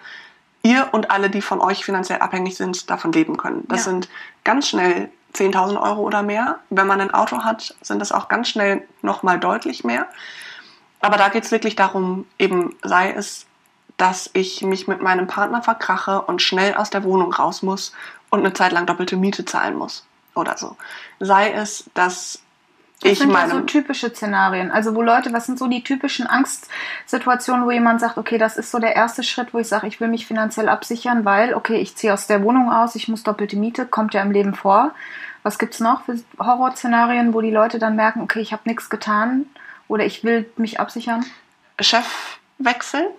[0.61, 3.63] ihr und alle, die von euch finanziell abhängig sind, davon leben können.
[3.69, 3.91] Das Ja.
[3.91, 4.09] sind
[4.43, 6.59] ganz schnell 10.000 Euro oder mehr.
[6.69, 10.07] Wenn man ein Auto hat, sind das auch ganz schnell nochmal deutlich mehr.
[10.99, 13.45] Aber da geht es wirklich darum, eben sei es,
[13.97, 17.93] dass ich mich mit meinem Partner verkrache und schnell aus der Wohnung raus muss
[18.29, 20.77] und eine Zeit lang doppelte Miete zahlen muss oder so.
[21.19, 22.41] Sei es, dass
[23.03, 24.71] Das ich sind ja so typische Szenarien.
[24.71, 28.71] Also wo Leute, was sind so die typischen Angstsituationen, wo jemand sagt, okay, das ist
[28.71, 31.95] so der erste Schritt, wo ich sage, ich will mich finanziell absichern, weil, okay, ich
[31.95, 34.91] ziehe aus der Wohnung aus, ich muss doppelte Miete, kommt ja im Leben vor.
[35.43, 38.89] Was gibt es noch für Horrorszenarien, wo die Leute dann merken, okay, ich habe nichts
[38.89, 39.45] getan
[39.89, 41.25] oder ich will mich absichern?
[41.79, 43.09] Chefwechsel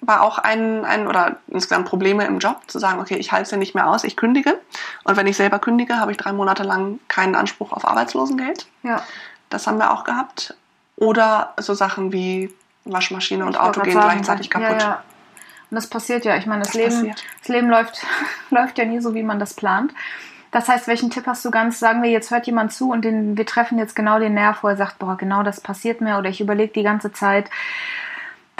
[0.00, 3.50] war auch ein, ein oder insgesamt Probleme im Job, zu sagen, okay, ich halte es
[3.50, 4.58] ja nicht mehr aus, ich kündige.
[5.04, 8.66] Und wenn ich selber kündige, habe ich drei Monate lang keinen Anspruch auf Arbeitslosengeld.
[8.82, 9.02] Ja.
[9.50, 10.56] Das haben wir auch gehabt.
[10.96, 12.52] Oder so Sachen wie
[12.84, 14.80] Waschmaschine und Auto gehen sagen, gleichzeitig kaputt.
[14.80, 15.02] Ja, ja.
[15.70, 16.36] Und das passiert ja.
[16.36, 18.04] Ich meine, das, das Leben, das Leben läuft,
[18.50, 19.92] läuft ja nie so, wie man das plant.
[20.50, 23.38] Das heißt, welchen Tipp hast du ganz, sagen wir, jetzt hört jemand zu und den,
[23.38, 26.28] wir treffen jetzt genau den Nerv, wo er sagt, boah, genau das passiert mir oder
[26.28, 27.48] ich überlege die ganze Zeit,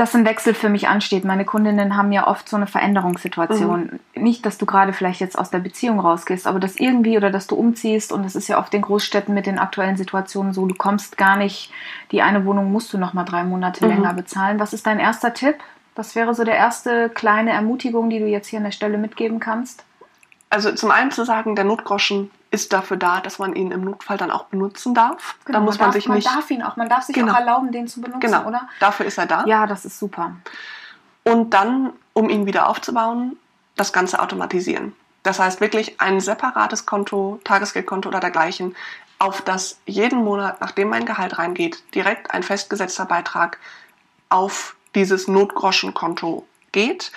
[0.03, 1.25] dass ein Wechsel für mich ansteht.
[1.25, 4.01] Meine Kundinnen haben ja oft so eine Veränderungssituation.
[4.17, 4.25] Mhm.
[4.25, 7.47] Nicht, dass du gerade vielleicht jetzt aus der Beziehung rausgehst, aber dass irgendwie oder dass
[7.47, 10.75] du umziehst und es ist ja oft in Großstädten mit den aktuellen Situationen so, du
[10.75, 11.71] kommst gar nicht,
[12.11, 13.93] die eine Wohnung musst du noch mal drei Monate mhm.
[13.93, 14.59] länger bezahlen.
[14.59, 15.55] Was ist dein erster Tipp?
[15.95, 19.39] Was wäre so der erste kleine Ermutigung, die du jetzt hier an der Stelle mitgeben
[19.39, 19.85] kannst?
[20.51, 24.19] Also zum einen zu sagen, der Notgroschen ist dafür da, dass man ihn im Notfall
[24.19, 25.37] dann auch benutzen darf.
[25.47, 26.27] Genau, da muss man, man sich nicht.
[26.27, 27.33] Man darf ihn auch, man darf sich genau.
[27.33, 28.47] auch erlauben, den zu benutzen, genau.
[28.47, 28.69] oder?
[28.79, 29.45] Dafür ist er da.
[29.47, 30.37] Ja, das ist super.
[31.25, 33.39] Und dann, um ihn wieder aufzubauen,
[33.75, 34.95] das Ganze automatisieren.
[35.23, 38.77] Das heißt wirklich ein separates Konto, Tagesgeldkonto oder dergleichen,
[39.19, 43.59] auf das jeden Monat, nachdem mein Gehalt reingeht, direkt ein festgesetzter Beitrag
[44.29, 47.13] auf dieses Notgroschenkonto geht.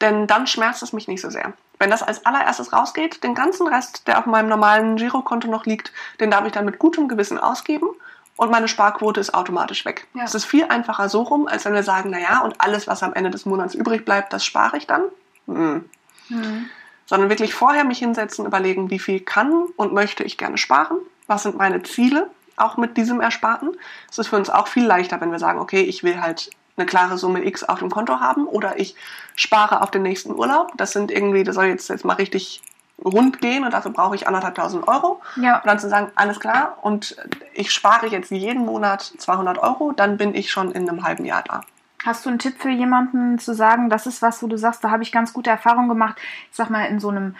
[0.00, 1.52] Denn dann schmerzt es mich nicht so sehr.
[1.82, 5.92] Wenn das als allererstes rausgeht, den ganzen Rest, der auf meinem normalen Girokonto noch liegt,
[6.20, 7.88] den darf ich dann mit gutem Gewissen ausgeben
[8.36, 10.06] und meine Sparquote ist automatisch weg.
[10.14, 10.36] Es ja.
[10.36, 13.30] ist viel einfacher so rum, als wenn wir sagen, naja, und alles, was am Ende
[13.30, 15.02] des Monats übrig bleibt, das spare ich dann.
[15.48, 15.90] Hm.
[16.28, 16.70] Hm.
[17.06, 21.42] Sondern wirklich vorher mich hinsetzen, überlegen, wie viel kann und möchte ich gerne sparen, was
[21.42, 23.76] sind meine Ziele, auch mit diesem Ersparten.
[24.08, 26.86] Es ist für uns auch viel leichter, wenn wir sagen, okay, ich will halt eine
[26.86, 28.94] klare Summe X auf dem Konto haben oder ich
[29.36, 30.72] spare auf den nächsten Urlaub.
[30.76, 32.62] Das sind irgendwie, das soll jetzt, jetzt mal richtig
[33.04, 35.20] rund gehen und dafür brauche ich anderthalbtausend Euro.
[35.36, 35.58] Ja.
[35.58, 37.16] Und dann zu sagen, alles klar und
[37.54, 41.42] ich spare jetzt jeden Monat 200 Euro, dann bin ich schon in einem halben Jahr
[41.42, 41.62] da.
[42.04, 44.90] Hast du einen Tipp für jemanden zu sagen, das ist was, wo du sagst, da
[44.90, 46.16] habe ich ganz gute Erfahrungen gemacht,
[46.50, 47.36] ich sag mal in so einem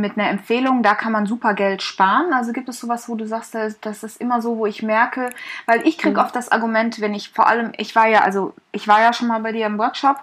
[0.00, 2.32] mit einer Empfehlung, da kann man super Geld sparen.
[2.32, 5.30] Also gibt es sowas, wo du sagst, das ist immer so, wo ich merke,
[5.66, 6.24] weil ich kriege mhm.
[6.24, 9.28] oft das Argument, wenn ich vor allem, ich war ja, also ich war ja schon
[9.28, 10.16] mal bei dir im Workshop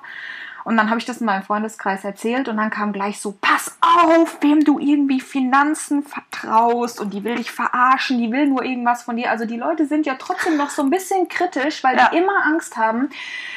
[0.64, 3.78] und dann habe ich das in meinem Freundeskreis erzählt und dann kam gleich so, pass
[3.82, 9.04] auf, wem du irgendwie Finanzen vertraust und die will dich verarschen, die will nur irgendwas
[9.04, 9.32] von dir.
[9.32, 12.10] Also die Leute sind ja trotzdem noch so ein bisschen kritisch, weil ja.
[12.10, 13.10] die immer Angst haben,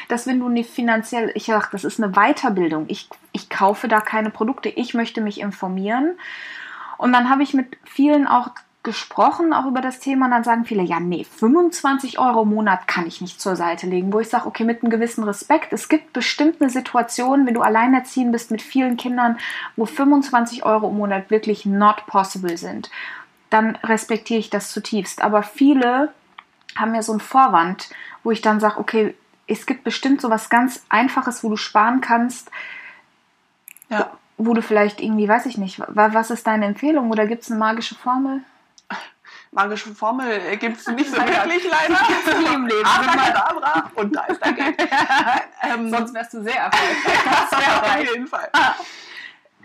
[0.09, 2.87] dass wenn du nicht finanziell, ich sag, das ist eine Weiterbildung.
[2.89, 6.19] Ich, ich kaufe da keine Produkte, ich möchte mich informieren.
[6.97, 8.51] Und dann habe ich mit vielen auch
[8.85, 12.87] gesprochen, auch über das Thema, und dann sagen viele, ja, nee, 25 Euro im Monat
[12.87, 15.89] kann ich nicht zur Seite legen, wo ich sage, okay, mit einem gewissen Respekt, es
[15.89, 19.39] gibt bestimmt eine Situation, wenn du alleinerziehend bist mit vielen Kindern,
[19.75, 22.91] wo 25 Euro im Monat wirklich not possible sind,
[23.51, 25.23] dann respektiere ich das zutiefst.
[25.23, 26.13] Aber viele
[26.77, 27.89] haben ja so einen Vorwand,
[28.23, 29.15] wo ich dann sage, okay,
[29.47, 32.51] es gibt bestimmt so was ganz Einfaches, wo du sparen kannst.
[33.89, 34.11] Ja.
[34.37, 37.61] Wo du vielleicht irgendwie, weiß ich nicht, was ist deine Empfehlung oder gibt es eine
[37.61, 38.43] magische Formel?
[39.55, 42.01] Magische Formel gibt es nicht so wirklich leider.
[42.85, 44.89] Abracadabra und da ist dein Geld.
[45.63, 48.09] ähm, Sonst wärst du sehr erfolgreich.
[48.09, 48.51] auf jeden Fall.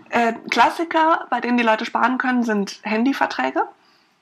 [0.09, 3.63] Äh, Klassiker, bei denen die Leute sparen können, sind Handyverträge.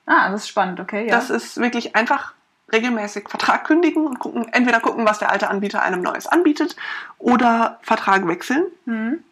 [0.05, 1.07] Ah, das ist spannend, okay.
[1.07, 1.15] Ja.
[1.15, 2.33] Das ist wirklich einfach
[2.71, 6.75] regelmäßig Vertrag kündigen und gucken, entweder gucken, was der alte Anbieter einem Neues anbietet
[7.17, 8.65] oder Vertrag wechseln.
[8.85, 9.23] Mhm.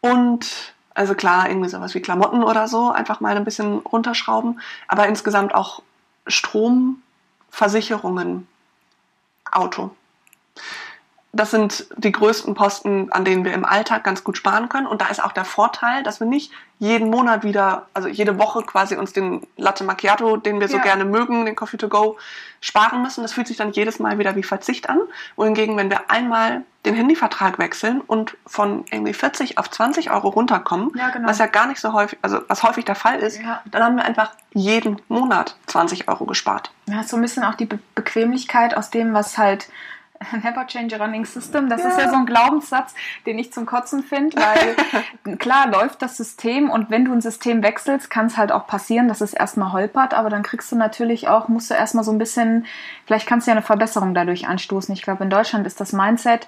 [0.00, 5.08] Und also klar, irgendwie sowas wie Klamotten oder so, einfach mal ein bisschen runterschrauben, aber
[5.08, 5.82] insgesamt auch
[6.26, 7.02] Strom,
[7.50, 8.46] Versicherungen,
[9.50, 9.90] Auto.
[11.34, 14.86] Das sind die größten Posten, an denen wir im Alltag ganz gut sparen können.
[14.86, 18.62] Und da ist auch der Vorteil, dass wir nicht jeden Monat wieder, also jede Woche
[18.62, 20.82] quasi uns den Latte Macchiato, den wir so ja.
[20.82, 22.18] gerne mögen, den Coffee to go,
[22.60, 23.22] sparen müssen.
[23.22, 24.98] Das fühlt sich dann jedes Mal wieder wie Verzicht an.
[25.36, 30.90] Wohingegen, wenn wir einmal den Handyvertrag wechseln und von irgendwie 40 auf 20 Euro runterkommen,
[30.94, 31.28] ja, genau.
[31.28, 33.62] was ja gar nicht so häufig, also was häufig der Fall ist, ja.
[33.70, 36.72] dann haben wir einfach jeden Monat 20 Euro gespart.
[36.86, 39.68] Ja, so ein bisschen auch die Be Bequemlichkeit aus dem, was halt
[40.42, 41.68] Never change a running system.
[41.68, 41.88] Das ja.
[41.88, 42.94] ist ja so ein Glaubenssatz,
[43.26, 47.62] den ich zum Kotzen finde, weil klar läuft das System und wenn du ein System
[47.62, 51.28] wechselst, kann es halt auch passieren, dass es erstmal holpert, aber dann kriegst du natürlich
[51.28, 52.66] auch, musst du erstmal so ein bisschen,
[53.06, 54.94] vielleicht kannst du ja eine Verbesserung dadurch anstoßen.
[54.94, 56.46] Ich glaube, in Deutschland ist das Mindset,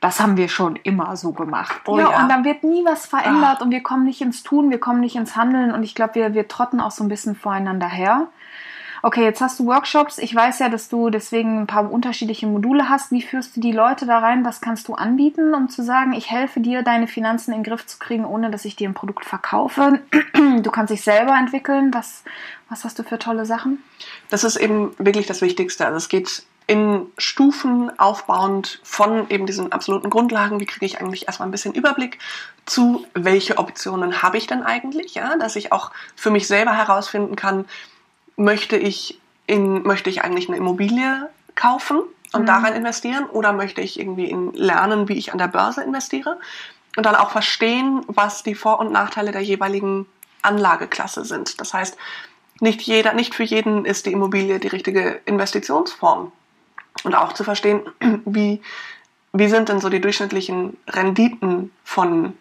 [0.00, 1.82] das haben wir schon immer so gemacht.
[1.86, 3.60] Oh, ja, ja, und dann wird nie was verändert Ach.
[3.60, 6.34] und wir kommen nicht ins Tun, wir kommen nicht ins Handeln und ich glaube, wir,
[6.34, 8.28] wir trotten auch so ein bisschen voreinander her.
[9.02, 10.18] Okay, jetzt hast du Workshops.
[10.18, 13.10] Ich weiß ja, dass du deswegen ein paar unterschiedliche Module hast.
[13.12, 14.44] Wie führst du die Leute da rein?
[14.44, 17.86] Was kannst du anbieten, um zu sagen, ich helfe dir, deine Finanzen in den Griff
[17.86, 20.00] zu kriegen, ohne dass ich dir ein Produkt verkaufe?
[20.60, 21.92] Du kannst dich selber entwickeln.
[21.94, 22.24] Was,
[22.68, 23.82] was hast du für tolle Sachen?
[24.30, 25.86] Das ist eben wirklich das Wichtigste.
[25.86, 31.26] Also es geht in Stufen aufbauend von eben diesen absoluten Grundlagen, wie kriege ich eigentlich
[31.26, 32.18] erstmal ein bisschen Überblick
[32.64, 37.34] zu, welche Optionen habe ich denn eigentlich, ja, dass ich auch für mich selber herausfinden
[37.34, 37.64] kann,
[38.40, 42.46] möchte ich in, möchte ich eigentlich eine Immobilie kaufen und mhm.
[42.46, 46.38] daran investieren oder möchte ich irgendwie in lernen, wie ich an der Börse investiere
[46.96, 50.06] und dann auch verstehen, was die Vor- und Nachteile der jeweiligen
[50.42, 51.60] Anlageklasse sind.
[51.60, 51.96] Das heißt,
[52.60, 56.32] nicht jeder, nicht für jeden ist die Immobilie die richtige Investitionsform.
[57.04, 57.82] Und auch zu verstehen,
[58.24, 58.62] wie,
[59.32, 62.34] wie sind denn so die durchschnittlichen Renditen von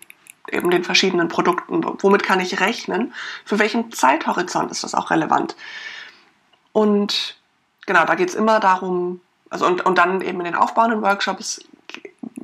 [0.53, 1.83] eben den verschiedenen Produkten?
[2.01, 3.13] Womit kann ich rechnen?
[3.45, 5.55] Für welchen Zeithorizont ist das auch relevant?
[6.71, 7.37] Und
[7.85, 11.61] genau, da geht es immer darum, also und, und dann eben in den aufbauenden Workshops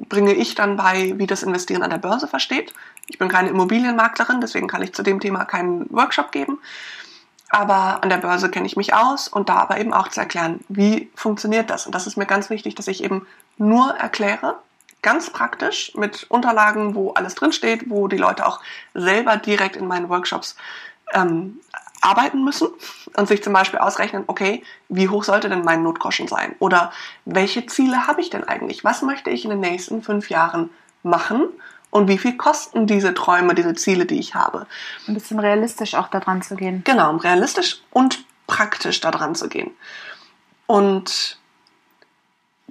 [0.10, 2.74] bringe ich dann bei, wie das Investieren an der Börse versteht.
[3.08, 6.60] Ich bin keine Immobilienmaklerin, deswegen kann ich zu dem Thema keinen Workshop geben.
[7.50, 10.60] Aber an der Börse kenne ich mich aus und da aber eben auch zu erklären,
[10.68, 11.86] wie funktioniert das.
[11.86, 14.58] Und das ist mir ganz wichtig, dass ich eben nur erkläre,
[15.06, 18.60] ganz praktisch mit Unterlagen, wo alles drinsteht, wo die Leute auch
[18.96, 20.56] selber direkt in meinen Workshops
[21.14, 21.60] ähm,
[22.02, 22.70] arbeiten müssen
[23.16, 26.56] und sich zum Beispiel ausrechnen, okay, wie hoch sollte denn mein Notgroschen sein?
[26.58, 26.92] Oder
[27.26, 28.84] welche Ziele habe ich denn eigentlich?
[28.84, 30.72] Was möchte ich in den nächsten fünf Jahren
[31.04, 31.50] machen?
[31.92, 34.66] Und wie viel kosten diese Träume, diese Ziele, die ich habe?
[35.08, 36.82] Ein bisschen realistisch auch daran zu gehen.
[36.84, 39.70] Genau, realistisch und praktisch daran zu gehen.
[40.66, 41.38] Und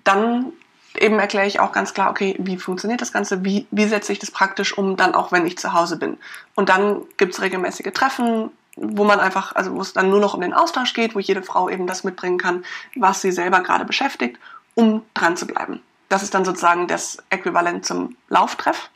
[0.02, 0.52] dann
[0.98, 4.18] eben erkläre ich auch ganz klar, okay, wie funktioniert das Ganze, wie, wie setze ich
[4.18, 6.18] das praktisch um, dann auch wenn ich zu Hause bin.
[6.54, 10.34] Und dann gibt es regelmäßige Treffen, wo man einfach, also wo es dann nur noch
[10.34, 12.64] um den Austausch geht, wo jede Frau eben das mitbringen kann,
[12.96, 14.38] was sie selber gerade beschäftigt,
[14.74, 15.80] um dran zu bleiben.
[16.08, 18.90] Das ist dann sozusagen das Äquivalent zum Lauftreff.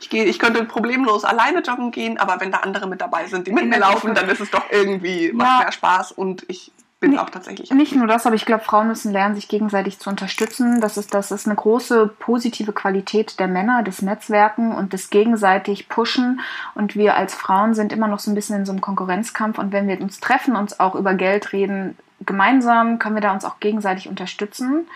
[0.00, 3.46] Ich, gehe, ich könnte problemlos alleine joggen gehen, aber wenn da andere mit dabei sind,
[3.46, 5.58] die mit mir laufen, dann ist es doch irgendwie, macht ja.
[5.64, 7.70] mehr Spaß und ich bin auch tatsächlich.
[7.70, 10.82] Nicht nur das, aber ich glaube, Frauen müssen lernen, sich gegenseitig zu unterstützen.
[10.82, 15.88] Das ist, das ist eine große positive Qualität der Männer, des Netzwerken und des gegenseitig
[15.88, 16.40] Pushen.
[16.74, 19.58] Und wir als Frauen sind immer noch so ein bisschen in so einem Konkurrenzkampf.
[19.58, 23.46] Und wenn wir uns treffen, uns auch über Geld reden, gemeinsam können wir da uns
[23.46, 24.86] auch gegenseitig unterstützen.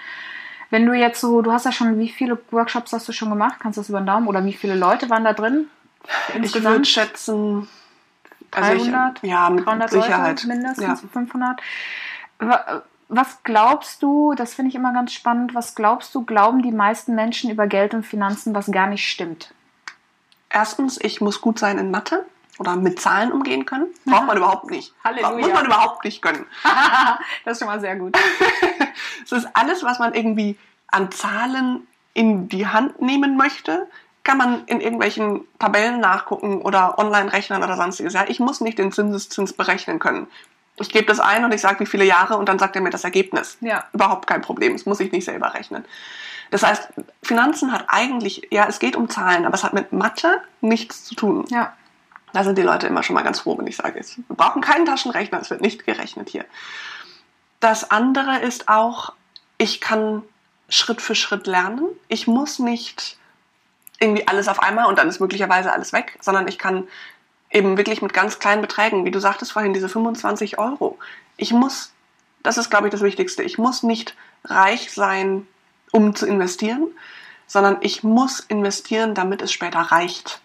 [0.69, 3.57] Wenn du jetzt so, du hast ja schon, wie viele Workshops hast du schon gemacht?
[3.61, 4.29] Kannst du das über den Daumen?
[4.29, 5.69] Oder wie viele Leute waren da drin?
[6.35, 6.45] Insgesamt?
[6.45, 7.69] Ich würde schätzen,
[8.55, 10.43] 300, also ich, ja, mit 300 Sicherheit.
[10.43, 11.09] Leute mindestens, ja.
[11.13, 11.61] 500.
[13.09, 17.15] Was glaubst du, das finde ich immer ganz spannend, was glaubst du, glauben die meisten
[17.15, 19.53] Menschen über Geld und Finanzen, was gar nicht stimmt?
[20.49, 22.25] Erstens, ich muss gut sein in Mathe
[22.59, 23.87] oder mit Zahlen umgehen können.
[24.05, 24.95] Braucht man überhaupt nicht.
[25.03, 25.37] Halleluja.
[25.37, 26.47] Muss man überhaupt nicht können.
[27.45, 28.17] das ist schon mal sehr gut.
[29.25, 33.89] Es ist alles, was man irgendwie an Zahlen in die Hand nehmen möchte,
[34.25, 38.15] kann man in irgendwelchen Tabellen nachgucken oder online rechnen oder sonstiges.
[38.15, 40.27] Ja, ich muss nicht den Zinseszins berechnen können.
[40.77, 42.91] Ich gebe das ein und ich sage, wie viele Jahre und dann sagt er mir
[42.91, 43.59] das Ergebnis.
[43.61, 43.85] Ja.
[43.93, 44.73] Überhaupt kein Problem.
[44.73, 45.85] Das muss ich nicht selber rechnen.
[46.51, 46.89] Das heißt,
[47.23, 51.15] Finanzen hat eigentlich, ja, es geht um Zahlen, aber es hat mit Mathe nichts zu
[51.15, 51.45] tun.
[51.49, 51.75] Ja.
[52.33, 54.87] Da sind die Leute immer schon mal ganz froh, wenn ich sage, wir brauchen keinen
[54.87, 56.45] Taschenrechner, es wird nicht gerechnet hier.
[57.61, 59.13] Das andere ist auch,
[59.59, 60.23] ich kann
[60.69, 61.87] Schritt für Schritt lernen.
[62.09, 63.17] Ich muss nicht
[64.01, 66.89] irgendwie alles auf einmal und dann ist möglicherweise alles weg, sondern ich kann
[67.51, 70.99] eben wirklich mit ganz kleinen Beträgen, wie du sagtest vorhin, diese 25 Euro.
[71.37, 71.93] Ich muss,
[72.43, 75.47] das ist glaube ich das Wichtigste, ich muss nicht reich sein,
[75.93, 76.89] um zu investieren,
[77.47, 80.41] sondern ich muss investieren, damit es später reicht.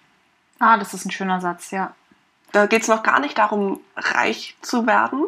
[0.59, 1.95] Ah, das ist ein schöner Satz, ja.
[2.51, 5.25] Da geht es noch gar nicht darum, reich zu werden,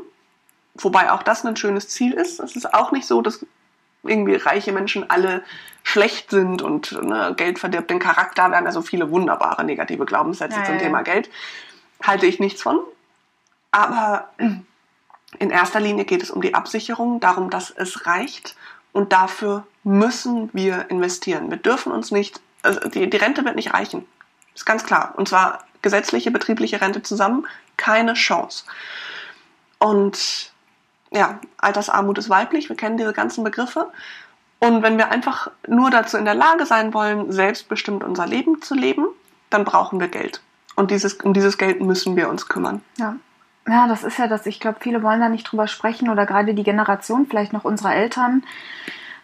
[0.75, 2.39] wobei auch das ein schönes Ziel ist.
[2.39, 3.45] Es ist auch nicht so, dass
[4.03, 5.43] irgendwie reiche Menschen alle
[5.83, 8.49] schlecht sind und ne, Geld verdirbt den Charakter.
[8.49, 11.29] Wir haben ja so viele wunderbare negative Glaubenssätze ja, zum Thema Geld.
[12.03, 12.79] Halte ich nichts von.
[13.71, 14.29] Aber
[15.39, 18.55] in erster Linie geht es um die Absicherung, darum, dass es reicht.
[18.91, 21.49] Und dafür müssen wir investieren.
[21.49, 24.05] Wir dürfen uns nicht, also die, die Rente wird nicht reichen.
[24.53, 25.13] Ist ganz klar.
[25.15, 28.65] Und zwar gesetzliche, betriebliche Rente zusammen, keine Chance.
[29.79, 30.51] Und
[31.11, 33.91] ja, Altersarmut ist weiblich, wir kennen diese ganzen Begriffe.
[34.59, 38.75] Und wenn wir einfach nur dazu in der Lage sein wollen, selbstbestimmt unser Leben zu
[38.75, 39.07] leben,
[39.49, 40.41] dann brauchen wir Geld.
[40.75, 42.81] Und dieses, um dieses Geld müssen wir uns kümmern.
[42.97, 43.15] Ja.
[43.67, 44.45] Ja, das ist ja das.
[44.47, 47.93] Ich glaube, viele wollen da nicht drüber sprechen oder gerade die Generation vielleicht noch unserer
[47.93, 48.43] Eltern.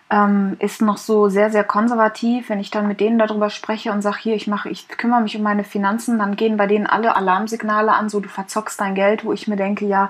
[0.09, 2.49] Ähm, ist noch so sehr, sehr konservativ.
[2.49, 5.35] Wenn ich dann mit denen darüber spreche und sage, hier, ich mache, ich kümmere mich
[5.35, 9.25] um meine Finanzen, dann gehen bei denen alle Alarmsignale an, so du verzockst dein Geld,
[9.25, 10.09] wo ich mir denke, ja,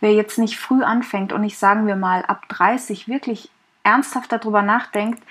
[0.00, 3.50] wer jetzt nicht früh anfängt und nicht, sagen wir mal, ab 30 wirklich
[3.84, 5.22] ernsthaft darüber nachdenkt,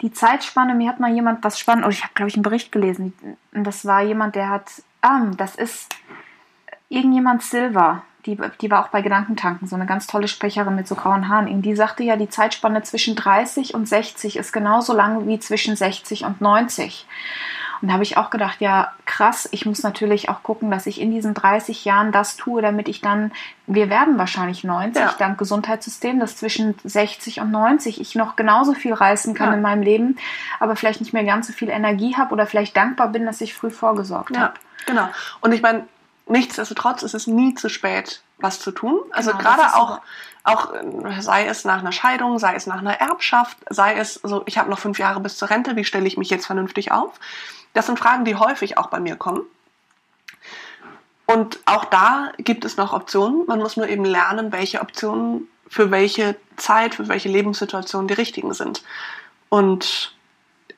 [0.00, 2.72] die Zeitspanne, mir hat mal jemand was spannend, oh, ich habe, glaube ich, einen Bericht
[2.72, 3.12] gelesen,
[3.52, 4.70] das war jemand, der hat,
[5.02, 5.94] ah, das ist
[6.88, 10.94] irgendjemand Silver, die, die war auch bei Gedankentanken, so eine ganz tolle Sprecherin mit so
[10.94, 11.62] grauen Haaren.
[11.62, 16.24] Die sagte ja, die Zeitspanne zwischen 30 und 60 ist genauso lang wie zwischen 60
[16.24, 17.06] und 90.
[17.80, 21.00] Und da habe ich auch gedacht, ja, krass, ich muss natürlich auch gucken, dass ich
[21.00, 23.32] in diesen 30 Jahren das tue, damit ich dann,
[23.66, 25.14] wir werden wahrscheinlich 90, ja.
[25.18, 29.54] dank Gesundheitssystem, dass zwischen 60 und 90 ich noch genauso viel reißen kann ja.
[29.54, 30.18] in meinem Leben,
[30.58, 33.54] aber vielleicht nicht mehr ganz so viel Energie habe oder vielleicht dankbar bin, dass ich
[33.54, 34.54] früh vorgesorgt ja, habe.
[34.84, 35.08] Genau.
[35.40, 35.84] Und ich meine,
[36.30, 39.00] nichtsdestotrotz ist es nie zu spät, was zu tun.
[39.10, 40.00] Also genau, gerade auch,
[40.44, 44.42] auch äh, sei es nach einer Scheidung, sei es nach einer Erbschaft, sei es so,
[44.46, 47.18] ich habe noch fünf Jahre bis zur Rente, wie stelle ich mich jetzt vernünftig auf?
[47.74, 49.42] Das sind Fragen, die häufig auch bei mir kommen.
[51.26, 53.46] Und auch da gibt es noch Optionen.
[53.46, 58.52] Man muss nur eben lernen, welche Optionen für welche Zeit, für welche Lebenssituation die richtigen
[58.54, 58.82] sind.
[59.48, 60.12] Und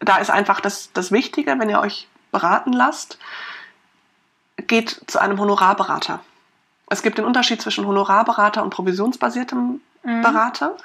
[0.00, 3.18] da ist einfach das, das Wichtige, wenn ihr euch beraten lasst,
[4.68, 6.20] geht zu einem Honorarberater.
[6.90, 10.22] Es gibt den Unterschied zwischen Honorarberater und provisionsbasiertem mhm.
[10.22, 10.76] Berater.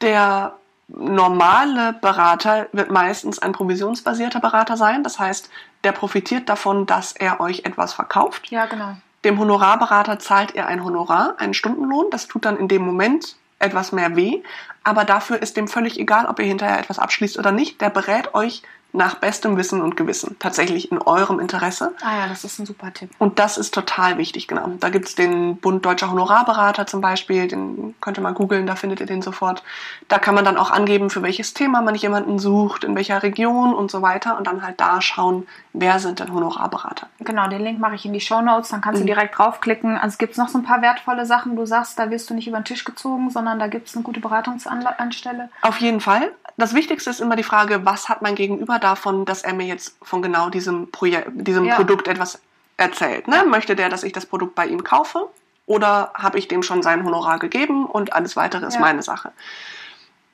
[0.00, 0.54] Der
[0.88, 5.02] normale Berater wird meistens ein provisionsbasierter Berater sein.
[5.02, 5.50] Das heißt,
[5.84, 8.50] der profitiert davon, dass er euch etwas verkauft.
[8.50, 8.96] Ja, genau.
[9.24, 12.06] Dem Honorarberater zahlt er ein Honorar, einen Stundenlohn.
[12.10, 14.42] Das tut dann in dem Moment etwas mehr weh.
[14.84, 17.80] Aber dafür ist dem völlig egal, ob ihr hinterher etwas abschließt oder nicht.
[17.80, 18.62] Der berät euch
[18.96, 20.36] nach bestem Wissen und Gewissen.
[20.38, 21.94] Tatsächlich in eurem Interesse.
[22.02, 23.10] Ah ja, das ist ein super Tipp.
[23.18, 24.68] Und das ist total wichtig, genau.
[24.80, 28.74] Da gibt es den Bund Deutscher Honorarberater zum Beispiel, den könnt ihr mal googeln, da
[28.74, 29.62] findet ihr den sofort.
[30.08, 33.74] Da kann man dann auch angeben, für welches Thema man jemanden sucht, in welcher Region
[33.74, 37.06] und so weiter und dann halt da schauen, wer sind denn Honorarberater.
[37.20, 39.06] Genau, den Link mache ich in die Show Notes, dann kannst mhm.
[39.06, 39.98] du direkt draufklicken.
[39.98, 42.48] Also gibt es noch so ein paar wertvolle Sachen, du sagst, da wirst du nicht
[42.48, 45.50] über den Tisch gezogen, sondern da gibt es eine gute Beratungsanstelle.
[45.62, 46.32] Auf jeden Fall.
[46.56, 49.96] Das Wichtigste ist immer die Frage, was hat mein Gegenüber davon, dass er mir jetzt
[50.02, 51.74] von genau diesem, Projekt, diesem ja.
[51.74, 52.40] Produkt etwas
[52.76, 53.26] erzählt.
[53.26, 53.44] Ne?
[53.44, 55.28] Möchte der, dass ich das Produkt bei ihm kaufe?
[55.66, 58.80] Oder habe ich dem schon sein Honorar gegeben und alles weitere ist ja.
[58.80, 59.32] meine Sache?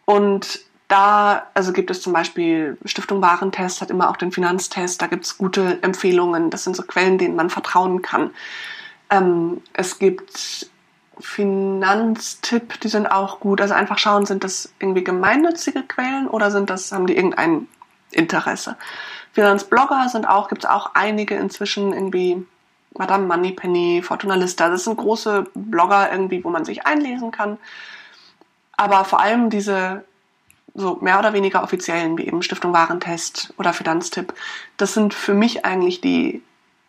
[0.04, 5.06] Und da also gibt es zum Beispiel Stiftung Warentest, hat immer auch den Finanztest, da
[5.06, 8.30] gibt es gute Empfehlungen, das sind so Quellen, denen man vertrauen kann.
[9.08, 10.70] Ähm, es gibt
[11.18, 13.62] Finanztipp, die sind auch gut.
[13.62, 17.68] Also einfach schauen, sind das irgendwie gemeinnützige Quellen oder sind das, haben die irgendein
[18.14, 18.76] Interesse.
[19.32, 22.44] Finanzblogger sind auch, gibt es auch einige inzwischen irgendwie
[22.96, 24.68] Madame Moneypenny, Fortuna Lista.
[24.68, 27.58] Das sind große Blogger irgendwie, wo man sich einlesen kann.
[28.76, 30.04] Aber vor allem diese
[30.74, 34.32] so mehr oder weniger offiziellen, wie eben Stiftung Warentest oder Finanztipp,
[34.76, 36.42] das sind für mich eigentlich die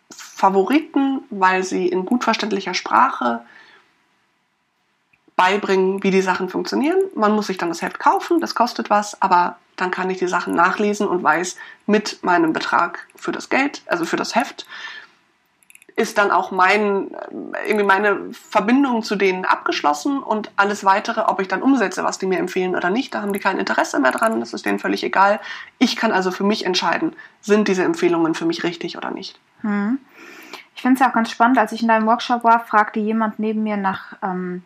[0.10, 3.42] Favoriten, weil sie in gut verständlicher Sprache
[5.36, 7.00] beibringen, wie die Sachen funktionieren.
[7.16, 10.28] Man muss sich dann das Heft kaufen, das kostet was, aber dann kann ich die
[10.28, 14.66] Sachen nachlesen und weiß mit meinem Betrag für das Geld, also für das Heft,
[15.96, 17.12] ist dann auch mein,
[17.68, 22.26] irgendwie meine Verbindung zu denen abgeschlossen und alles weitere, ob ich dann umsetze, was die
[22.26, 25.04] mir empfehlen oder nicht, da haben die kein Interesse mehr dran, das ist denen völlig
[25.04, 25.40] egal.
[25.78, 29.40] Ich kann also für mich entscheiden, sind diese Empfehlungen für mich richtig oder nicht.
[29.62, 30.00] Hm.
[30.76, 33.38] Ich finde es ja auch ganz spannend, als ich in deinem Workshop war, fragte jemand
[33.38, 34.64] neben mir nach ähm,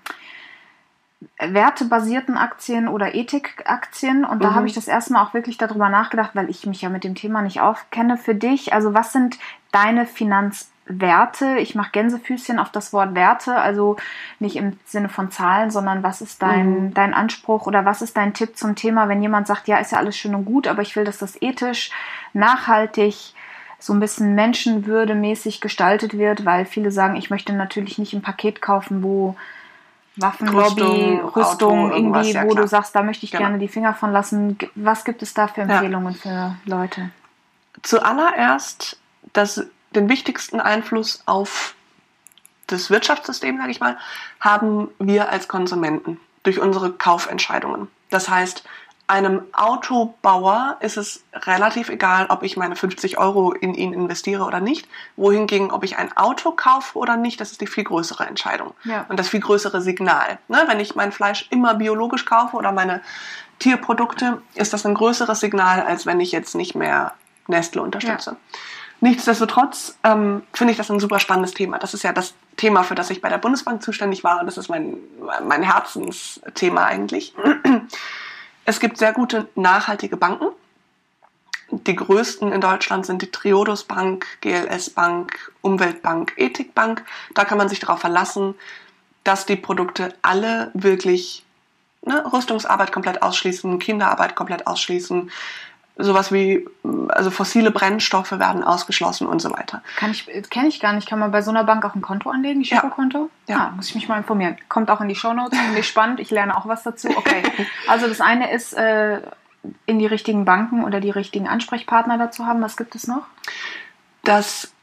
[1.39, 4.23] wertebasierten Aktien oder Ethikaktien.
[4.23, 4.55] Und da mhm.
[4.55, 7.15] habe ich das erste Mal auch wirklich darüber nachgedacht, weil ich mich ja mit dem
[7.15, 8.73] Thema nicht aufkenne für dich.
[8.73, 9.39] Also was sind
[9.71, 11.57] deine Finanzwerte?
[11.57, 13.97] Ich mache Gänsefüßchen auf das Wort Werte, also
[14.39, 16.93] nicht im Sinne von Zahlen, sondern was ist dein, mhm.
[16.93, 19.97] dein Anspruch oder was ist dein Tipp zum Thema, wenn jemand sagt, ja, ist ja
[19.97, 21.91] alles schön und gut, aber ich will, dass das ethisch,
[22.33, 23.33] nachhaltig,
[23.79, 28.59] so ein bisschen menschenwürdemäßig gestaltet wird, weil viele sagen, ich möchte natürlich nicht ein Paket
[28.59, 29.35] kaufen, wo
[30.17, 32.63] Waffenlobby, Rüstung, Rüstung irgendwie, ja, wo klar.
[32.63, 33.43] du sagst, da möchte ich genau.
[33.43, 34.57] gerne die Finger von lassen.
[34.75, 36.57] Was gibt es da für Empfehlungen ja.
[36.63, 37.11] für Leute?
[37.83, 38.99] Zuallererst
[39.33, 41.75] das, den wichtigsten Einfluss auf
[42.67, 43.97] das Wirtschaftssystem, sage ich mal,
[44.39, 47.87] haben wir als Konsumenten durch unsere Kaufentscheidungen.
[48.09, 48.63] Das heißt,
[49.07, 54.59] einem Autobauer ist es relativ egal, ob ich meine 50 Euro in ihn investiere oder
[54.59, 54.87] nicht.
[55.15, 58.73] Wohingegen, ob ich ein Auto kaufe oder nicht, das ist die viel größere Entscheidung.
[58.83, 59.05] Ja.
[59.07, 60.39] Und das viel größere Signal.
[60.49, 60.63] Ne?
[60.67, 63.01] Wenn ich mein Fleisch immer biologisch kaufe oder meine
[63.59, 67.13] Tierprodukte, ist das ein größeres Signal, als wenn ich jetzt nicht mehr
[67.47, 68.31] Nestle unterstütze.
[68.31, 68.37] Ja.
[68.99, 71.77] Nichtsdestotrotz ähm, finde ich das ein super spannendes Thema.
[71.77, 74.57] Das ist ja das Thema, für das ich bei der Bundesbank zuständig war und das
[74.57, 74.97] ist mein,
[75.45, 77.33] mein Herzensthema eigentlich.
[78.67, 80.49] Es gibt sehr gute nachhaltige Banken.
[81.71, 87.05] Die größten in Deutschland sind die Triodos Bank, GLS Bank, Umweltbank, Ethikbank.
[87.33, 88.55] Da kann man sich darauf verlassen,
[89.23, 91.45] dass die Produkte alle wirklich
[92.05, 95.31] ne, Rüstungsarbeit komplett ausschließen, Kinderarbeit komplett ausschließen,
[95.97, 96.67] sowas wie
[97.09, 99.81] also fossile Brennstoffe werden ausgeschlossen und so weiter.
[99.97, 101.09] Kann ich kenne ich gar nicht.
[101.09, 103.29] Kann man bei so einer Bank auch ein Konto anlegen, ein Girokonto?
[103.47, 103.55] Ja.
[103.55, 103.61] ja.
[103.61, 104.57] Ah, muss ich mich mal informieren.
[104.69, 105.57] Kommt auch in die Shownotes.
[105.57, 106.19] Finde ich spannend.
[106.19, 107.09] Ich lerne auch was dazu.
[107.09, 107.43] Okay.
[107.87, 109.21] Also das eine ist äh,
[109.85, 112.61] in die richtigen Banken oder die richtigen Ansprechpartner dazu haben.
[112.61, 113.25] Was gibt es noch?
[114.23, 114.73] Das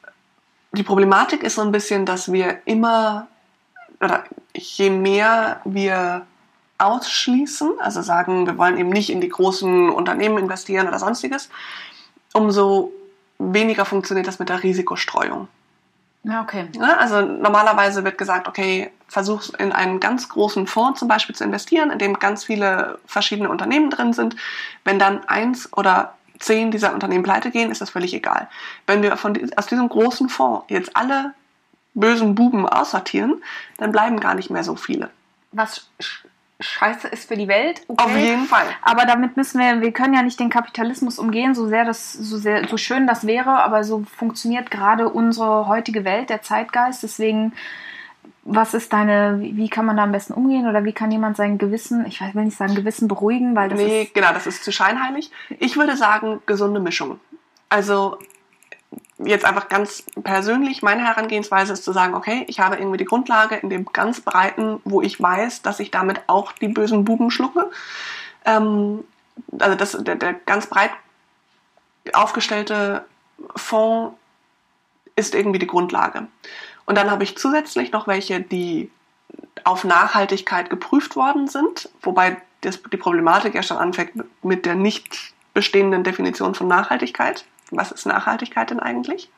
[0.74, 3.28] die Problematik ist so ein bisschen, dass wir immer
[4.00, 6.26] oder je mehr wir
[6.84, 11.48] ausschließen, also sagen, wir wollen eben nicht in die großen Unternehmen investieren oder sonstiges,
[12.32, 12.92] umso
[13.38, 15.48] weniger funktioniert das mit der Risikostreuung.
[16.24, 16.68] Ja, okay.
[16.80, 21.90] Also normalerweise wird gesagt, okay, versuch in einen ganz großen Fonds zum Beispiel zu investieren,
[21.90, 24.34] in dem ganz viele verschiedene Unternehmen drin sind.
[24.84, 28.48] Wenn dann eins oder zehn dieser Unternehmen pleite gehen, ist das völlig egal.
[28.86, 31.34] Wenn wir von, aus diesem großen Fonds jetzt alle
[31.92, 33.42] bösen Buben aussortieren,
[33.76, 35.10] dann bleiben gar nicht mehr so viele.
[35.52, 35.88] Was
[36.60, 37.82] scheiße ist für die Welt.
[37.88, 38.02] Okay.
[38.02, 38.66] Auf jeden Fall.
[38.82, 42.36] Aber damit müssen wir, wir können ja nicht den Kapitalismus umgehen, so sehr das, so
[42.36, 47.02] sehr, so schön das wäre, aber so funktioniert gerade unsere heutige Welt, der Zeitgeist.
[47.02, 47.52] Deswegen,
[48.44, 51.58] was ist deine, wie kann man da am besten umgehen oder wie kann jemand sein
[51.58, 54.14] Gewissen, ich will nicht sagen Gewissen beruhigen, weil das nee, ist.
[54.14, 55.30] genau, das ist zu scheinheilig.
[55.58, 57.18] Ich würde sagen, gesunde Mischung.
[57.68, 58.18] Also
[59.18, 63.56] jetzt einfach ganz persönlich, meine Herangehensweise ist zu sagen, okay, ich habe irgendwie die Grundlage
[63.56, 67.70] in dem ganz breiten, wo ich weiß, dass ich damit auch die bösen Buben schlucke.
[68.44, 69.04] Ähm,
[69.58, 70.90] also das, der, der ganz breit
[72.12, 73.04] aufgestellte
[73.56, 74.16] Fonds
[75.16, 76.26] ist irgendwie die Grundlage.
[76.86, 78.90] Und dann habe ich zusätzlich noch welche, die
[79.62, 84.12] auf Nachhaltigkeit geprüft worden sind, wobei das, die Problematik ja schon anfängt
[84.42, 87.44] mit der nicht bestehenden Definition von Nachhaltigkeit
[87.76, 89.30] was ist Nachhaltigkeit denn eigentlich?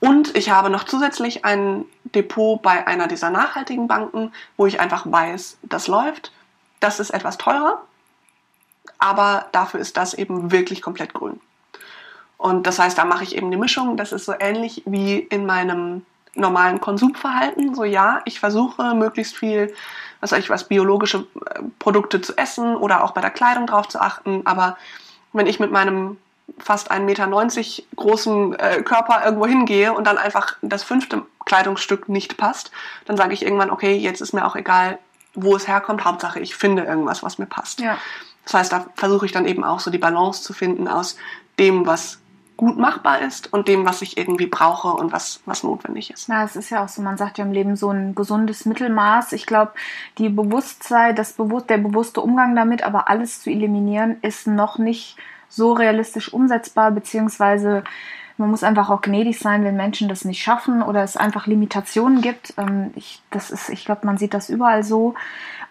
[0.00, 5.04] Und ich habe noch zusätzlich ein Depot bei einer dieser nachhaltigen Banken, wo ich einfach
[5.10, 6.32] weiß, das läuft.
[6.80, 7.82] Das ist etwas teurer,
[8.98, 11.38] aber dafür ist das eben wirklich komplett grün.
[12.38, 13.98] Und das heißt, da mache ich eben die Mischung.
[13.98, 17.74] Das ist so ähnlich wie in meinem normalen Konsumverhalten.
[17.74, 19.74] So ja, ich versuche möglichst viel,
[20.20, 23.88] was weiß ich was, biologische äh, Produkte zu essen oder auch bei der Kleidung drauf
[23.88, 24.46] zu achten.
[24.46, 24.78] Aber
[25.34, 26.16] wenn ich mit meinem
[26.58, 27.28] fast 1,90 Meter
[27.96, 32.70] großen äh, Körper irgendwo hingehe und dann einfach das fünfte Kleidungsstück nicht passt,
[33.06, 34.98] dann sage ich irgendwann, okay, jetzt ist mir auch egal,
[35.34, 37.80] wo es herkommt, Hauptsache ich finde irgendwas, was mir passt.
[37.80, 37.98] Ja.
[38.44, 41.16] Das heißt, da versuche ich dann eben auch so die Balance zu finden aus
[41.58, 42.20] dem, was
[42.60, 46.28] gut machbar ist und dem, was ich irgendwie brauche und was, was notwendig ist.
[46.28, 49.32] Ja, es ist ja auch so, man sagt ja im Leben so ein gesundes Mittelmaß.
[49.32, 49.72] Ich glaube,
[50.18, 55.16] die Bewusstsein, das Bewusst, der bewusste Umgang damit, aber alles zu eliminieren, ist noch nicht
[55.50, 57.84] so realistisch umsetzbar, beziehungsweise
[58.40, 62.22] man muss einfach auch gnädig sein, wenn Menschen das nicht schaffen oder es einfach Limitationen
[62.22, 62.54] gibt.
[62.56, 65.14] Ähm, ich, das ist, ich glaube, man sieht das überall so.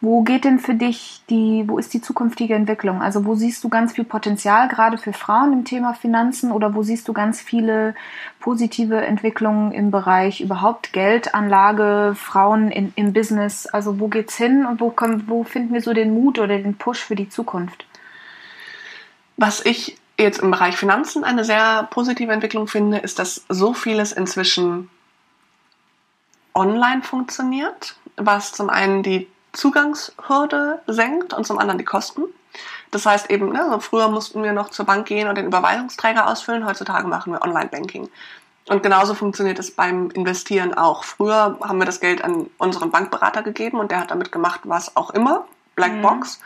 [0.01, 3.01] Wo geht denn für dich die, wo ist die zukünftige Entwicklung?
[3.01, 6.84] Also wo siehst du ganz viel Potenzial gerade für Frauen im Thema Finanzen oder wo
[6.84, 7.95] siehst du ganz viele
[8.39, 13.65] positive Entwicklungen im Bereich überhaupt Geldanlage, Frauen in, im Business?
[13.65, 16.75] Also wo geht's hin und wo, kommen, wo finden wir so den Mut oder den
[16.75, 17.89] Push für die Zukunft?
[19.42, 24.12] Was ich jetzt im Bereich Finanzen eine sehr positive Entwicklung finde, ist, dass so vieles
[24.12, 24.90] inzwischen
[26.54, 32.24] online funktioniert, was zum einen die Zugangshürde senkt und zum anderen die Kosten.
[32.92, 36.28] Das heißt eben, ne, so früher mussten wir noch zur Bank gehen und den Überweisungsträger
[36.28, 38.10] ausfüllen, heutzutage machen wir Online-Banking.
[38.68, 41.06] Und genauso funktioniert es beim Investieren auch.
[41.06, 44.98] Früher haben wir das Geld an unseren Bankberater gegeben und der hat damit gemacht, was
[44.98, 46.42] auch immer, Blackbox.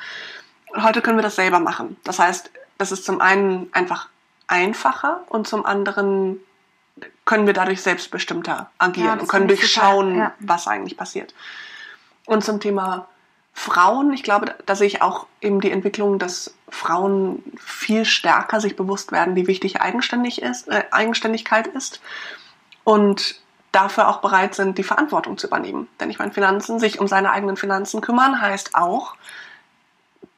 [0.76, 0.84] Mhm.
[0.84, 1.98] Heute können wir das selber machen.
[2.04, 2.52] Das heißt,
[2.84, 4.10] das ist zum einen einfach
[4.48, 6.42] einfacher und zum anderen
[7.24, 10.34] können wir dadurch selbstbestimmter agieren ja, und können durchschauen, ja.
[10.40, 11.34] was eigentlich passiert.
[12.26, 13.08] Und zum Thema
[13.54, 18.76] Frauen, ich glaube, da sehe ich auch eben die Entwicklung, dass Frauen viel stärker sich
[18.76, 22.02] bewusst werden, wie wichtig eigenständig ist, äh, Eigenständigkeit ist
[22.84, 23.40] und
[23.72, 25.88] dafür auch bereit sind, die Verantwortung zu übernehmen.
[26.02, 29.16] Denn ich meine, Finanzen, sich um seine eigenen Finanzen kümmern, heißt auch,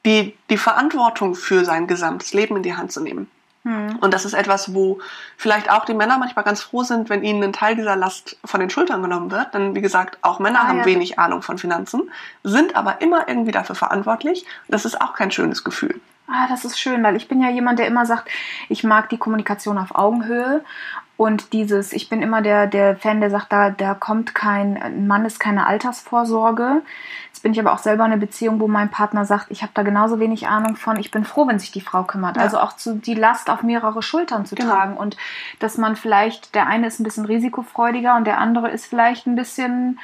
[0.05, 3.29] die, die Verantwortung für sein gesamtes Leben in die Hand zu nehmen.
[3.63, 3.97] Hm.
[3.99, 4.99] Und das ist etwas, wo
[5.37, 8.59] vielleicht auch die Männer manchmal ganz froh sind, wenn ihnen ein Teil dieser Last von
[8.59, 9.55] den Schultern genommen wird.
[9.55, 10.85] Denn wie gesagt, auch Männer ah, haben ja.
[10.85, 12.11] wenig Ahnung von Finanzen,
[12.43, 14.45] sind aber immer irgendwie dafür verantwortlich.
[14.67, 15.99] Das ist auch kein schönes Gefühl.
[16.27, 18.29] Ah, das ist schön, weil ich bin ja jemand, der immer sagt,
[18.69, 20.63] ich mag die Kommunikation auf Augenhöhe
[21.17, 25.07] Und dieses, ich bin immer der, der Fan, der sagt, da, da kommt kein, ein
[25.07, 26.81] Mann ist keine Altersvorsorge.
[27.45, 29.83] Bin ich aber auch selber in einer Beziehung, wo mein Partner sagt, ich habe da
[29.83, 32.37] genauso wenig Ahnung von, ich bin froh, wenn sich die Frau kümmert.
[32.37, 32.41] Ja.
[32.41, 34.73] Also auch zu, die Last auf mehrere Schultern zu genau.
[34.73, 34.97] tragen.
[34.97, 35.15] Und
[35.59, 39.35] dass man vielleicht, der eine ist ein bisschen risikofreudiger und der andere ist vielleicht ein
[39.35, 39.99] bisschen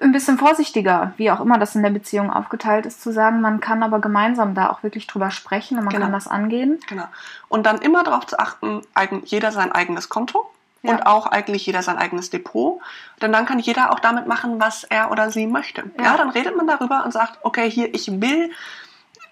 [0.00, 3.60] ein bisschen vorsichtiger, wie auch immer das in der Beziehung aufgeteilt ist, zu sagen, man
[3.60, 6.06] kann aber gemeinsam da auch wirklich drüber sprechen und man genau.
[6.06, 6.80] kann das angehen.
[6.88, 7.04] Genau.
[7.46, 8.82] Und dann immer darauf zu achten,
[9.22, 10.50] jeder sein eigenes Konto
[10.86, 10.94] ja.
[10.94, 12.80] und auch eigentlich jeder sein eigenes Depot.
[13.20, 15.84] Denn dann kann jeder auch damit machen, was er oder sie möchte.
[15.98, 18.50] Ja, ja dann redet man darüber und sagt, okay, hier, ich will.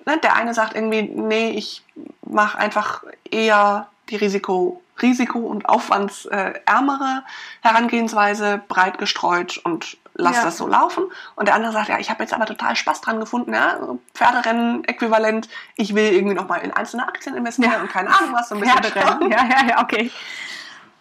[0.07, 1.83] Ne, der eine sagt irgendwie, nee, ich
[2.23, 7.23] mache einfach eher die Risiko, Risiko- und aufwandsärmere
[7.63, 10.45] Herangehensweise breit gestreut und lass ja.
[10.45, 11.05] das so laufen.
[11.37, 13.79] Und der andere sagt, ja, ich habe jetzt aber total Spaß dran gefunden, ja,
[14.15, 17.81] Pferderennen, äquivalent, ich will irgendwie nochmal in einzelne Aktien investieren ja.
[17.81, 19.31] und keine Ahnung was, so ein bisschen Pferderennen.
[19.31, 20.11] Ja, ja, ja, okay.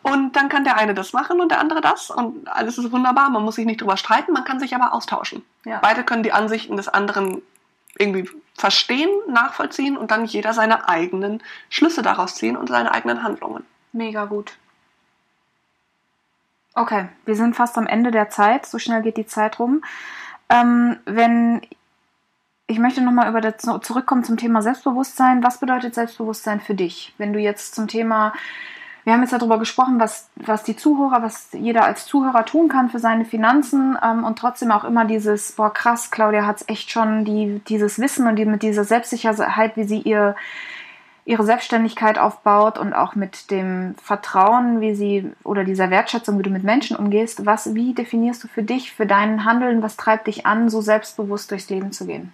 [0.04, 3.30] Und dann kann der eine das machen und der andere das und alles ist wunderbar.
[3.30, 5.44] Man muss sich nicht drüber streiten, man kann sich aber austauschen.
[5.66, 5.80] Ja.
[5.80, 7.42] Beide können die Ansichten des anderen
[7.98, 13.66] irgendwie verstehen, nachvollziehen und dann jeder seine eigenen Schlüsse daraus ziehen und seine eigenen Handlungen.
[13.94, 14.58] Mega gut.
[16.76, 18.66] Okay, wir sind fast am Ende der Zeit.
[18.66, 19.84] So schnell geht die Zeit rum.
[20.50, 21.62] Ähm, wenn
[22.68, 25.44] ich möchte nochmal über das, zurückkommen zum Thema Selbstbewusstsein.
[25.44, 27.14] Was bedeutet Selbstbewusstsein für dich?
[27.18, 28.34] Wenn du jetzt zum Thema,
[29.04, 32.90] wir haben jetzt darüber gesprochen, was, was die Zuhörer, was jeder als Zuhörer tun kann
[32.90, 36.90] für seine Finanzen ähm, und trotzdem auch immer dieses, boah krass, Claudia hat es echt
[36.90, 40.36] schon, die, dieses Wissen und die, mit dieser Selbstsicherheit, wie sie ihr
[41.26, 46.50] ihre Selbstständigkeit aufbaut und auch mit dem Vertrauen, wie sie oder dieser Wertschätzung, wie du
[46.50, 50.46] mit Menschen umgehst, was, wie definierst du für dich, für dein Handeln, was treibt dich
[50.46, 52.34] an, so selbstbewusst durchs Leben zu gehen?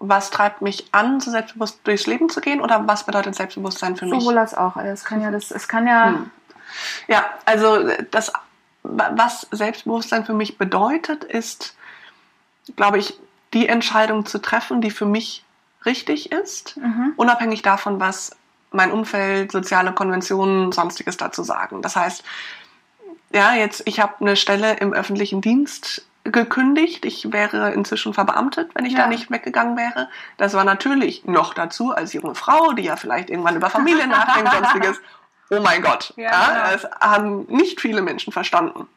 [0.00, 4.06] Was treibt mich an, so selbstbewusst durchs Leben zu gehen oder was bedeutet Selbstbewusstsein für
[4.06, 4.20] mich?
[4.20, 4.76] Sowohl als auch.
[4.76, 6.06] Es kann ja das, es kann ja.
[6.06, 6.30] Hm.
[7.08, 8.32] Ja, also das,
[8.82, 11.76] was Selbstbewusstsein für mich bedeutet, ist,
[12.76, 13.18] glaube ich,
[13.54, 15.44] die Entscheidung zu treffen, die für mich
[15.86, 17.14] richtig ist, mhm.
[17.16, 18.36] unabhängig davon, was
[18.70, 21.80] mein Umfeld, soziale Konventionen, sonstiges dazu sagen.
[21.82, 22.22] Das heißt,
[23.32, 27.04] ja, jetzt, ich habe eine Stelle im öffentlichen Dienst gekündigt.
[27.04, 29.00] Ich wäre inzwischen verbeamtet, wenn ich ja.
[29.00, 30.08] da nicht weggegangen wäre.
[30.36, 34.52] Das war natürlich noch dazu als junge Frau, die ja vielleicht irgendwann über Familie nachdenkt,
[34.52, 35.00] sonstiges.
[35.50, 36.12] Oh mein Gott.
[36.16, 36.72] Ja, ja, genau.
[36.72, 38.88] Das haben nicht viele Menschen verstanden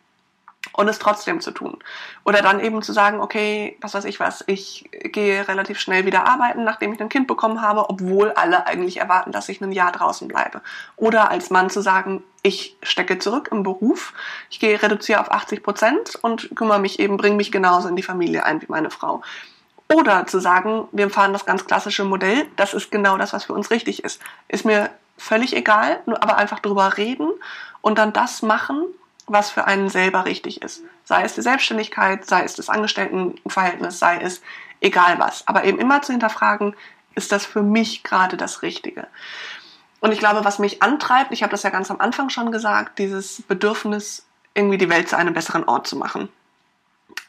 [0.73, 1.77] und es trotzdem zu tun.
[2.23, 6.27] Oder dann eben zu sagen, okay, was weiß ich was, ich gehe relativ schnell wieder
[6.27, 9.91] arbeiten, nachdem ich ein Kind bekommen habe, obwohl alle eigentlich erwarten, dass ich ein Jahr
[9.91, 10.61] draußen bleibe.
[10.95, 14.13] Oder als Mann zu sagen, ich stecke zurück im Beruf,
[14.49, 18.03] ich gehe reduziere auf 80 Prozent und kümmere mich eben, bringe mich genauso in die
[18.03, 19.21] Familie ein wie meine Frau.
[19.93, 23.53] Oder zu sagen, wir fahren das ganz klassische Modell, das ist genau das, was für
[23.53, 24.21] uns richtig ist.
[24.47, 27.29] Ist mir völlig egal, aber einfach drüber reden
[27.81, 28.85] und dann das machen,
[29.31, 30.81] was für einen selber richtig ist.
[31.03, 34.41] Sei es die Selbstständigkeit, sei es das Angestelltenverhältnis, sei es
[34.79, 35.47] egal was.
[35.47, 36.75] Aber eben immer zu hinterfragen,
[37.15, 39.07] ist das für mich gerade das Richtige?
[39.99, 42.99] Und ich glaube, was mich antreibt, ich habe das ja ganz am Anfang schon gesagt,
[42.99, 46.29] dieses Bedürfnis, irgendwie die Welt zu einem besseren Ort zu machen.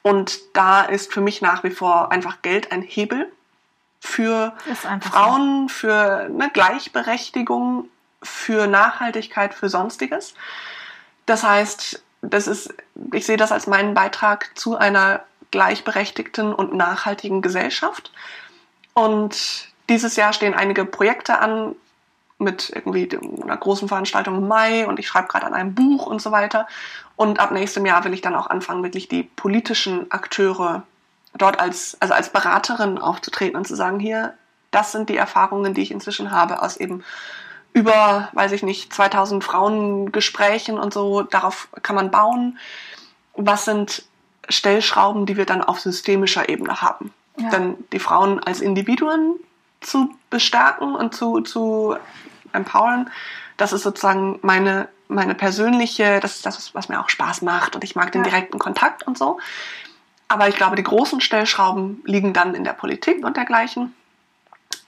[0.02, 3.30] Und da ist für mich nach wie vor einfach Geld ein Hebel
[4.00, 4.52] für
[5.00, 5.74] Frauen, so.
[5.74, 7.88] für eine Gleichberechtigung,
[8.20, 10.34] für Nachhaltigkeit, für Sonstiges.
[11.26, 12.74] Das heißt, das ist,
[13.12, 18.12] ich sehe das als meinen Beitrag zu einer gleichberechtigten und nachhaltigen Gesellschaft.
[18.94, 21.74] Und dieses Jahr stehen einige Projekte an
[22.38, 23.08] mit irgendwie
[23.42, 26.66] einer großen Veranstaltung im Mai und ich schreibe gerade an einem Buch und so weiter.
[27.16, 30.82] Und ab nächstem Jahr will ich dann auch anfangen, wirklich die politischen Akteure
[31.34, 34.34] dort als, also als Beraterin aufzutreten und zu sagen, hier,
[34.70, 37.04] das sind die Erfahrungen, die ich inzwischen habe aus eben
[37.72, 42.58] über, weiß ich nicht, 2000 Frauengesprächen und so, darauf kann man bauen.
[43.34, 44.04] Was sind
[44.48, 47.12] Stellschrauben, die wir dann auf systemischer Ebene haben?
[47.38, 47.48] Ja.
[47.50, 49.36] Denn die Frauen als Individuen
[49.80, 51.96] zu bestärken und zu, zu
[52.52, 53.10] empowern,
[53.56, 57.84] das ist sozusagen meine, meine persönliche, das ist das, was mir auch Spaß macht und
[57.84, 59.38] ich mag den direkten Kontakt und so.
[60.28, 63.94] Aber ich glaube, die großen Stellschrauben liegen dann in der Politik und dergleichen.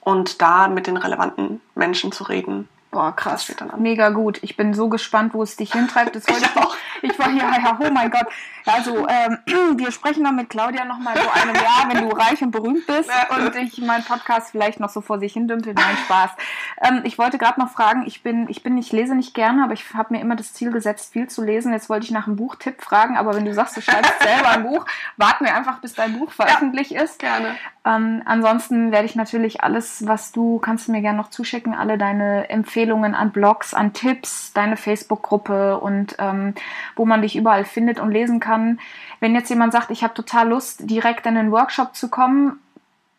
[0.01, 3.53] Und da mit den relevanten Menschen zu reden, Boah, krass.
[3.77, 4.39] Mega gut.
[4.41, 6.15] Ich bin so gespannt, wo es dich hintreibt.
[6.15, 8.25] Das ich, ich, ich war hier, ja, oh mein Gott.
[8.65, 9.37] Also, ähm,
[9.77, 13.09] wir sprechen dann mit Claudia nochmal so einem Jahr, wenn du reich und berühmt bist
[13.29, 15.73] und ich meinen Podcast vielleicht noch so vor sich hin dümpel.
[15.73, 16.31] Nein, Spaß.
[16.81, 19.73] Ähm, ich wollte gerade noch fragen, ich bin, ich bin, ich lese nicht gerne, aber
[19.73, 21.73] ich habe mir immer das Ziel gesetzt, viel zu lesen.
[21.73, 24.63] Jetzt wollte ich nach einem Buchtipp fragen, aber wenn du sagst, du schreibst selber ein
[24.63, 24.85] Buch,
[25.17, 27.19] warten wir einfach, bis dein Buch veröffentlicht ja, ist.
[27.19, 27.55] Gerne.
[27.85, 31.99] Ähm, ansonsten werde ich natürlich alles, was du, kannst du mir gerne noch zuschicken, alle
[31.99, 36.55] deine Empfehlungen an Blogs, an Tipps, deine Facebook-Gruppe und ähm,
[36.95, 38.79] wo man dich überall findet und lesen kann.
[39.19, 42.59] Wenn jetzt jemand sagt, ich habe total Lust, direkt in den Workshop zu kommen,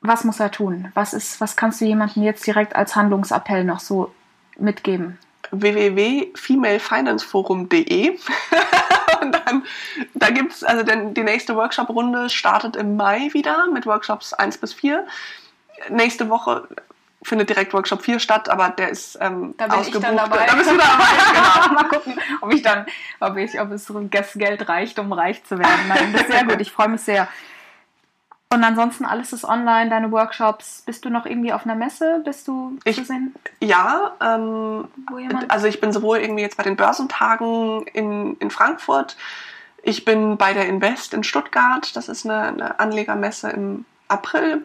[0.00, 0.90] was muss er tun?
[0.94, 4.12] Was ist, was kannst du jemandem jetzt direkt als Handlungsappell noch so
[4.58, 5.18] mitgeben?
[5.52, 8.10] www.femalefinanceforum.de
[9.20, 9.62] und dann
[10.14, 14.58] da gibt's also denn die nächste Workshop Runde startet im Mai wieder mit Workshops 1
[14.58, 15.06] bis 4.
[15.88, 16.66] Nächste Woche
[17.26, 20.02] findet direkt Workshop 4 statt, aber der ist ähm, da bin ausgebucht.
[20.02, 20.46] Ich dann dabei.
[20.46, 21.74] Da bist du dabei, genau.
[21.74, 22.86] Mal gucken, ob ich dann,
[23.20, 25.88] ob ich, ob es das Geld reicht, um reich zu werden.
[25.88, 26.60] Nein, das ist sehr gut.
[26.60, 27.28] Ich freue mich sehr.
[28.48, 30.82] Und ansonsten alles ist online, deine Workshops.
[30.86, 32.22] Bist du noch irgendwie auf einer Messe?
[32.24, 33.34] Bist du ich, zu sehen?
[33.60, 34.86] Ja, ähm,
[35.48, 39.16] also ich bin sowohl irgendwie jetzt bei den Börsentagen in, in Frankfurt,
[39.82, 44.62] ich bin bei der Invest in Stuttgart, das ist eine, eine Anlegermesse im April.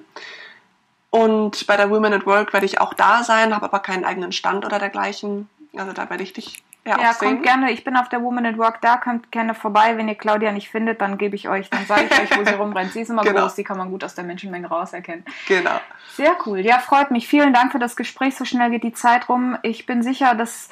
[1.12, 4.32] Und bei der Women at Work werde ich auch da sein, habe aber keinen eigenen
[4.32, 5.50] Stand oder dergleichen.
[5.76, 7.72] Also da werde ich dich ja, ja kommt gerne.
[7.72, 9.98] Ich bin auf der Woman at Work da, kommt gerne vorbei.
[9.98, 12.54] Wenn ihr Claudia nicht findet, dann gebe ich euch, dann sage ich euch, wo sie
[12.60, 12.94] rumrennt.
[12.94, 13.42] Sie ist immer genau.
[13.42, 15.24] groß, die kann man gut aus der Menschenmenge rauserkennen.
[15.48, 15.80] Genau.
[16.16, 16.60] Sehr cool.
[16.62, 17.28] Ja, freut mich.
[17.28, 18.36] Vielen Dank für das Gespräch.
[18.36, 19.58] So schnell geht die Zeit rum.
[19.62, 20.70] Ich bin sicher, dass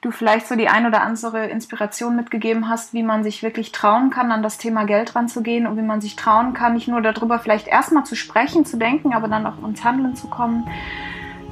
[0.00, 4.10] du vielleicht so die ein oder andere Inspiration mitgegeben hast, wie man sich wirklich trauen
[4.10, 7.38] kann, an das Thema Geld ranzugehen und wie man sich trauen kann, nicht nur darüber
[7.38, 10.66] vielleicht erstmal zu sprechen, zu denken, aber dann auch ins Handeln zu kommen.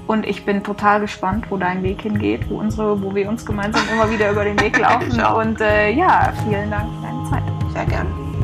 [0.07, 3.83] Und ich bin total gespannt, wo dein Weg hingeht, wo unsere, wo wir uns gemeinsam
[3.93, 5.21] immer wieder über den Weg laufen.
[5.21, 7.43] Und äh, ja, vielen Dank für deine Zeit.
[7.75, 8.38] Sehr gerne.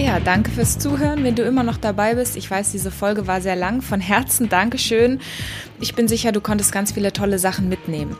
[0.00, 1.24] Ja, danke fürs Zuhören.
[1.24, 3.82] Wenn du immer noch dabei bist, ich weiß, diese Folge war sehr lang.
[3.82, 5.20] Von Herzen Dankeschön.
[5.80, 8.16] Ich bin sicher, du konntest ganz viele tolle Sachen mitnehmen.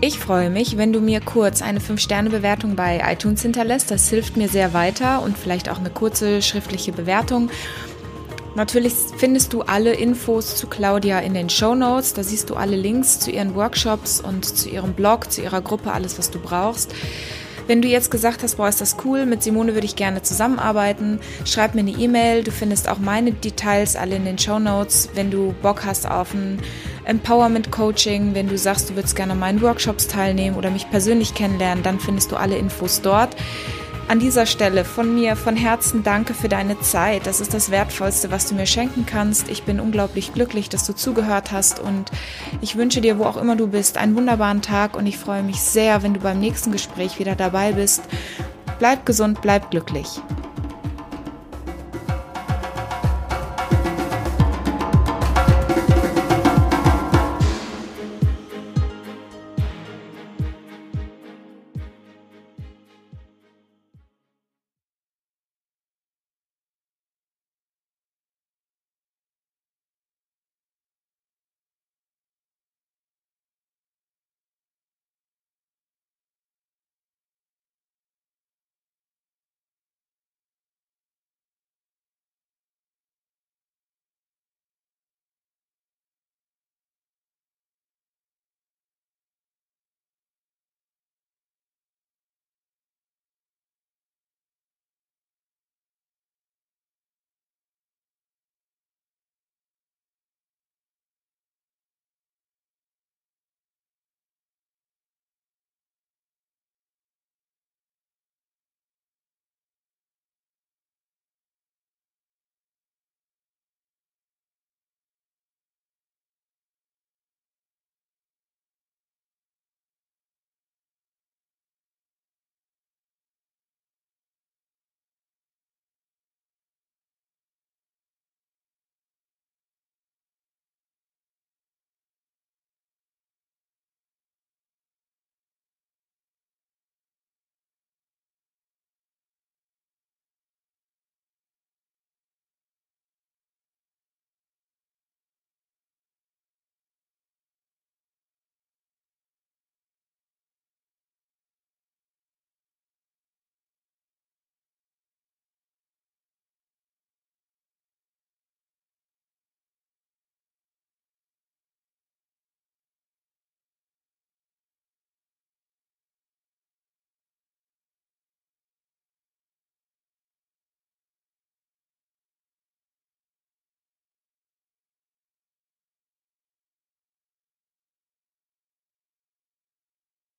[0.00, 3.92] Ich freue mich, wenn du mir kurz eine 5-Sterne-Bewertung bei iTunes hinterlässt.
[3.92, 7.48] Das hilft mir sehr weiter und vielleicht auch eine kurze schriftliche Bewertung.
[8.56, 12.12] Natürlich findest du alle Infos zu Claudia in den Show Notes.
[12.12, 15.92] Da siehst du alle Links zu ihren Workshops und zu ihrem Blog, zu ihrer Gruppe,
[15.92, 16.92] alles, was du brauchst.
[17.70, 21.20] Wenn du jetzt gesagt hast, boah, ist das cool, mit Simone würde ich gerne zusammenarbeiten,
[21.44, 22.42] schreib mir eine E-Mail.
[22.42, 25.08] Du findest auch meine Details alle in den Show Notes.
[25.14, 26.58] Wenn du Bock hast auf ein
[27.04, 31.32] Empowerment Coaching, wenn du sagst, du würdest gerne an meinen Workshops teilnehmen oder mich persönlich
[31.34, 33.36] kennenlernen, dann findest du alle Infos dort.
[34.10, 37.28] An dieser Stelle von mir von Herzen danke für deine Zeit.
[37.28, 39.48] Das ist das Wertvollste, was du mir schenken kannst.
[39.48, 42.10] Ich bin unglaublich glücklich, dass du zugehört hast und
[42.60, 45.60] ich wünsche dir, wo auch immer du bist, einen wunderbaren Tag und ich freue mich
[45.60, 48.02] sehr, wenn du beim nächsten Gespräch wieder dabei bist.
[48.80, 50.20] Bleib gesund, bleib glücklich.